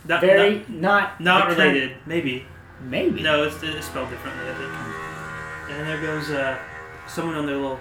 [0.05, 1.97] Not, Very not not, not related.
[2.05, 2.45] Maybe.
[2.81, 3.21] maybe.
[3.21, 5.79] No, it's, it's spelled differently, I think.
[5.79, 6.57] And there goes uh,
[7.07, 7.79] someone on their little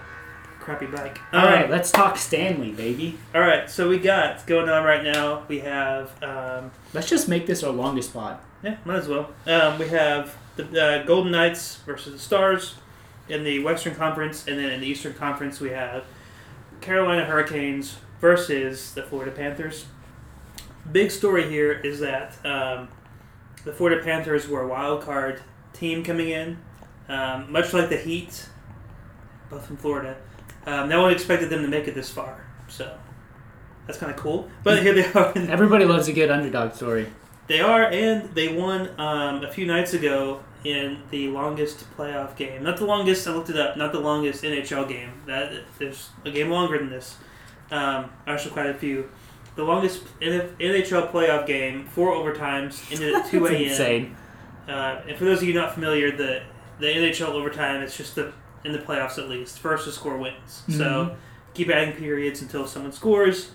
[0.66, 1.20] crappy bike.
[1.32, 3.16] All Um, right, let's talk Stanley, baby.
[3.32, 3.70] All right.
[3.70, 5.44] So we got going on right now.
[5.46, 8.38] We have um, Let's just make this our longest pod.
[8.64, 9.30] yeah, might as well.
[9.46, 12.74] Um, we have the uh, Golden Knights versus the Stars
[13.28, 16.04] in the Western Conference, and then in the Eastern Conference we have
[16.80, 19.86] Carolina Hurricanes versus the Florida Panthers.
[20.90, 22.88] Big story here is that um,
[23.64, 26.58] the Florida Panthers were a wild card team coming in,
[27.08, 28.48] um, much like the Heat,
[29.50, 30.16] both from Florida.
[30.66, 32.96] Um, no one expected them to make it this far, so
[33.86, 34.50] that's kind of cool.
[34.64, 35.32] But here they are.
[35.36, 37.06] Everybody loves a good underdog story.
[37.46, 42.64] they are, and they won um, a few nights ago in the longest playoff game.
[42.64, 43.26] Not the longest.
[43.28, 43.76] I looked it up.
[43.76, 45.12] Not the longest NHL game.
[45.26, 47.16] That there's a game longer than this.
[47.70, 49.08] Um, actually, quite a few.
[49.54, 53.62] the longest NHL playoff game, four overtimes, ended at two That's a.m.
[53.70, 54.16] insane.
[54.68, 56.42] Uh, and for those of you not familiar, the
[56.80, 58.32] the NHL overtime it's just the
[58.66, 60.64] in the playoffs at least first to score wins.
[60.68, 60.76] Mhm.
[60.76, 61.16] So
[61.54, 63.52] keep adding periods until someone scores,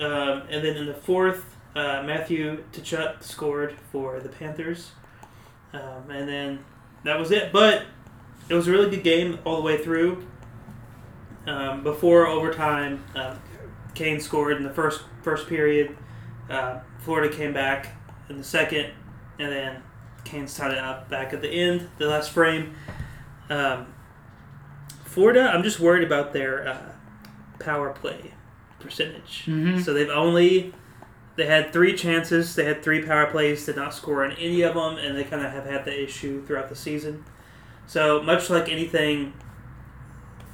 [0.00, 4.92] um, and then in the fourth, uh, Matthew Tkachuk scored for the Panthers,
[5.74, 6.58] um, and then
[7.04, 7.52] that was it.
[7.52, 7.82] But
[8.48, 10.24] it was a really good game all the way through.
[11.46, 13.38] Um, before overtime, um,
[13.94, 15.96] Kane scored in the first first period.
[16.48, 17.88] Uh, Florida came back
[18.28, 18.92] in the second,
[19.38, 19.82] and then
[20.24, 22.74] Canes tied it up back at the end, the last frame.
[23.50, 23.86] Um,
[25.12, 26.92] Florida, I'm just worried about their uh,
[27.58, 28.32] power play
[28.80, 29.44] percentage.
[29.46, 29.84] Mhm.
[29.84, 30.72] So they've only
[31.36, 32.54] they had three chances.
[32.54, 35.44] They had three power plays, did not score on any of them, and they kind
[35.44, 37.24] of have had the issue throughout the season.
[37.86, 39.32] So much like anything,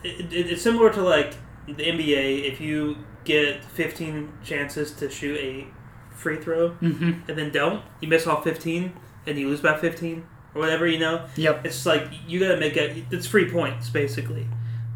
[0.04, 1.34] it, it, it's similar to like
[1.66, 2.44] the NBA.
[2.52, 5.66] If you get 15 chances to shoot a
[6.14, 7.28] free throw Mhm.
[7.28, 8.92] and then don't, you miss all 15
[9.26, 10.24] and you lose by 15
[10.54, 10.86] or whatever.
[10.86, 11.66] You know, Yep.
[11.66, 14.46] it's like you got to make it, It's free points basically.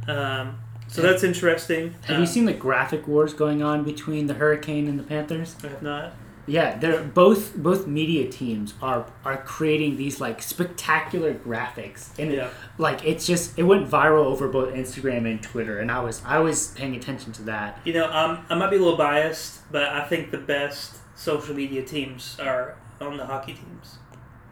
[0.09, 0.59] Um,
[0.89, 1.95] so that's interesting.
[2.07, 5.57] Have Um, you seen the graphic wars going on between the Hurricane and the Panthers?
[5.65, 6.13] I have not.
[6.45, 12.49] Yeah, they're both both media teams are are creating these like spectacular graphics, and Yeah.
[12.79, 16.41] like it's just it went viral over both Instagram and Twitter, and I was I
[16.41, 17.79] was paying attention to that.
[17.85, 21.55] You know, um, I might be a little biased, but I think the best social
[21.55, 23.99] media teams are on the hockey teams.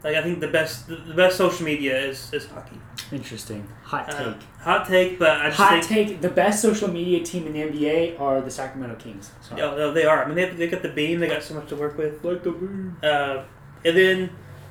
[0.03, 2.77] Like I think the best the the best social media is, is hockey.
[3.11, 4.19] Interesting hot take.
[4.19, 6.21] Uh, hot take, but I just hot think take.
[6.21, 9.31] The best social media team in the NBA are the Sacramento Kings.
[9.41, 9.61] Sorry.
[9.61, 10.23] no, no, they are.
[10.23, 11.19] I mean, they, they got the beam.
[11.19, 12.23] They got so much to work with.
[12.23, 12.97] Like the boom.
[13.03, 13.43] Uh,
[13.83, 14.29] and then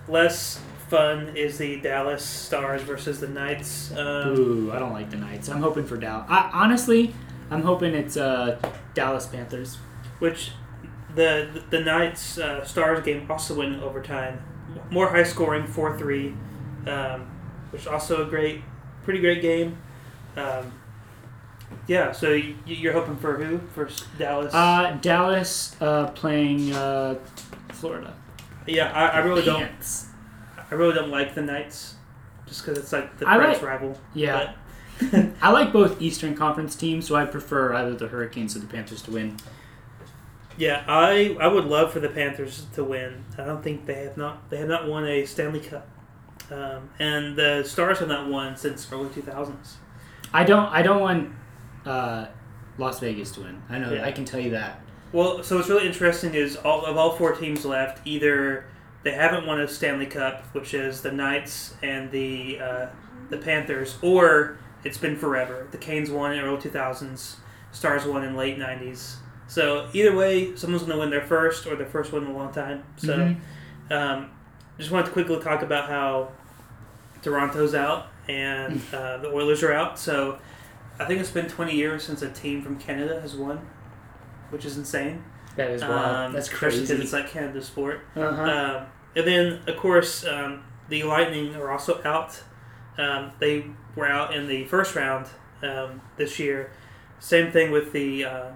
[0.09, 3.93] less fun is the Dallas Stars versus the Knights.
[3.93, 5.49] Um, Ooh, I don't like the Knights.
[5.49, 6.27] I'm hoping for Dallas.
[6.29, 7.15] I, honestly,
[7.51, 8.61] I'm hoping it's uh,
[8.95, 9.77] Dallas Panthers.
[10.19, 10.53] which
[11.15, 14.43] the the, the Knights uh, Stars game also went in overtime.
[14.91, 16.35] More high scoring, four three,
[16.87, 17.31] um,
[17.71, 18.63] which also a great,
[19.05, 19.77] pretty great game.
[20.37, 20.73] Um,
[21.87, 23.59] yeah, so y- you're hoping for who?
[23.75, 23.89] For
[24.19, 24.53] Dallas?
[24.53, 27.17] Uh, Dallas uh, playing uh,
[27.71, 28.15] Florida.
[28.67, 29.71] yeah, I, I really don't.
[30.71, 31.95] I really don't like the Knights,
[32.47, 33.99] just because it's like the I like- rival.
[34.15, 34.55] Yeah,
[35.43, 39.03] I like both Eastern Conference teams, so I prefer either the Hurricanes or the Panthers
[39.03, 39.37] to win.
[40.61, 43.25] Yeah, I I would love for the Panthers to win.
[43.39, 45.89] I don't think they have not they have not won a Stanley Cup,
[46.51, 49.79] um, and the Stars have not won since early two thousands.
[50.35, 50.67] I don't.
[50.67, 51.33] I don't want
[51.87, 52.27] uh,
[52.77, 53.63] Las Vegas to win.
[53.71, 53.91] I know.
[53.91, 54.05] Yeah.
[54.05, 54.83] I can tell you that.
[55.13, 58.67] Well, so what's really interesting is all of all four teams left, either
[59.03, 62.87] they haven't won a Stanley Cup, which is the Knights and the uh,
[63.31, 65.69] the Panthers, or it's been forever.
[65.71, 67.39] The Canes won in early two thousands,
[67.73, 69.17] Stars won in late nineties.
[69.51, 72.37] So either way, someone's going to win their first or their first one in a
[72.37, 72.85] long time.
[72.97, 73.17] So.
[73.17, 73.41] Mhm.
[73.91, 74.31] Um,
[74.79, 76.31] just wanted to quickly talk about how
[77.23, 79.99] Toronto's out and uh, the Oilers are out.
[79.99, 80.39] So
[80.99, 83.69] I think it's been 20 years since a team from Canada has won,
[84.51, 85.25] which is insane.
[85.57, 85.93] that is wild.
[86.29, 86.95] Um, That's especially crazy.
[86.95, 88.01] because it's like Canada sport.
[88.17, 88.43] uh-huh.
[88.43, 88.87] Um,
[89.17, 92.43] and then, of course, um, the Lightning are also out.
[92.97, 93.67] Um, they
[93.97, 95.27] were out in the first round
[95.63, 96.71] um, this year.
[97.19, 98.49] Same thing with the uh,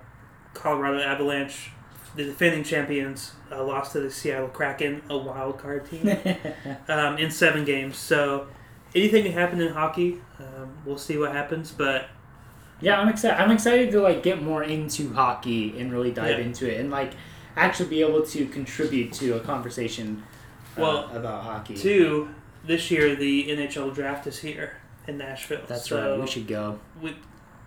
[0.54, 1.70] Colorado Avalanche.
[2.16, 6.08] The defending champions uh, lost to the Seattle Kraken, a wild card team,
[6.88, 7.96] um, in seven games.
[7.96, 8.46] So
[8.94, 10.20] anything can happen in hockey.
[10.38, 12.06] Um, we'll see what happens, but
[12.80, 13.40] yeah, I'm excited.
[13.42, 16.44] I'm excited to like get more into hockey and really dive Yeah.
[16.44, 17.14] into it and like
[17.56, 20.22] actually be able to contribute to a conversation
[20.76, 21.76] uh, Well, about hockey.
[21.76, 22.28] two
[22.64, 24.76] this year the NHL draft is here
[25.08, 25.62] in Nashville.
[25.66, 26.20] That's so right.
[26.20, 26.78] We should go.
[27.02, 27.16] we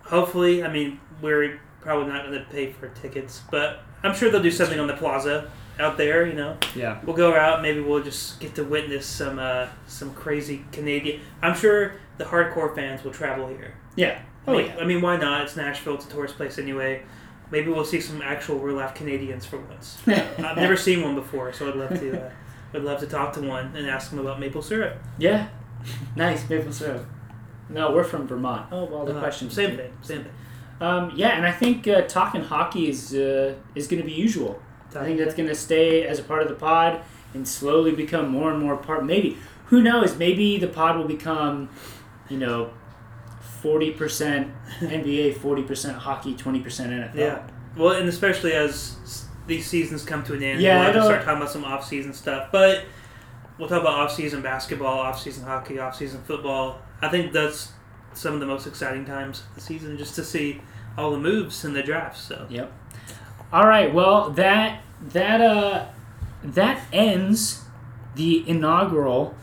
[0.08, 4.42] hopefully i mean we're probably not going to pay for tickets but i'm sure they'll
[4.42, 7.00] do something on the plaza out there you know Yeah.
[7.04, 11.54] we'll go out maybe we'll just get to witness some uh, some crazy canadian i'm
[11.54, 14.20] sure the hardcore fans will travel here Yeah.
[14.46, 14.76] I Oh mean, yeah.
[14.78, 17.02] I mean why not it's nashville it's a tourist place anyway
[17.50, 21.52] maybe we'll see some actual real life canadians for once i've never seen one before
[21.52, 22.30] so i'd love to uh,
[22.72, 25.48] would love to talk to one and ask them about maple syrup Yeah.
[26.16, 27.06] Nice maple syrup.
[27.68, 28.66] No, we're from Vermont.
[28.72, 29.50] Oh well, the Uh, question.
[29.50, 30.32] same thing same thing
[30.80, 34.60] Um, yeah, and I think uh, talking hockey is uh, is going to be usual.
[34.96, 37.00] I think that's going to stay as a part of the pod
[37.34, 39.04] and slowly become more and more part.
[39.04, 39.36] Maybe
[39.66, 40.16] who knows?
[40.16, 41.68] Maybe the pod will become,
[42.30, 42.70] you know,
[43.62, 44.48] forty percent
[44.80, 47.16] NBA, forty percent hockey, twenty percent NFL.
[47.16, 47.42] Yeah.
[47.76, 51.22] Well, and especially as these seasons come to an end, Yeah, we'll have to start
[51.24, 52.48] talking about some off-season stuff.
[52.50, 52.84] But
[53.58, 56.80] we'll talk about off-season basketball, off-season hockey, off-season football.
[57.00, 57.72] I think that's
[58.14, 60.60] some of the most exciting times of the season, just to see
[60.96, 62.22] all the moves and the drafts.
[62.22, 62.72] So Yep.
[63.52, 63.92] All right.
[63.92, 65.86] Well, that that uh
[66.42, 67.62] that ends
[68.14, 69.34] the inaugural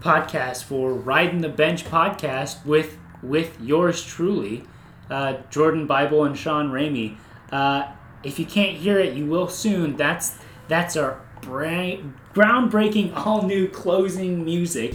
[0.00, 4.64] podcast for Riding the Bench podcast with with yours truly,
[5.10, 7.16] uh, Jordan Bible and Sean Ramey.
[7.52, 7.88] Uh,
[8.22, 9.96] if you can't hear it, you will soon.
[9.96, 11.98] That's that's our bra-
[12.34, 14.94] groundbreaking, all new closing music.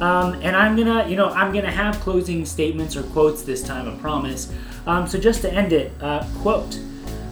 [0.00, 3.88] Um, and I'm gonna, you know, I'm gonna have closing statements or quotes this time,
[3.88, 4.52] I promise.
[4.86, 6.78] Um, so just to end it, uh, quote.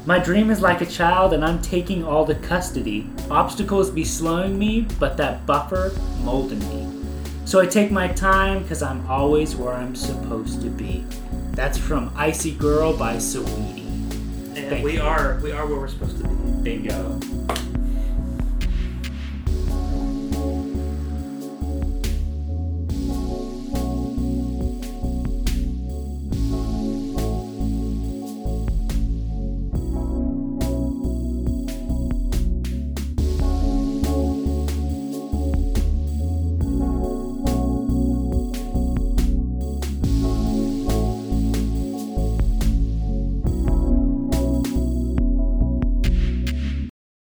[0.05, 3.09] My dream is like a child, and I'm taking all the custody.
[3.31, 5.93] Obstacles be slowing me, but that buffer
[6.25, 7.05] molding me.
[7.45, 11.05] So I take my time, cause I'm always where I'm supposed to be.
[11.53, 13.83] That's from Icy Girl by Saweetie.
[14.57, 15.03] And Thank we you.
[15.03, 16.79] are we are where we're supposed to be.
[16.79, 17.21] Bingo.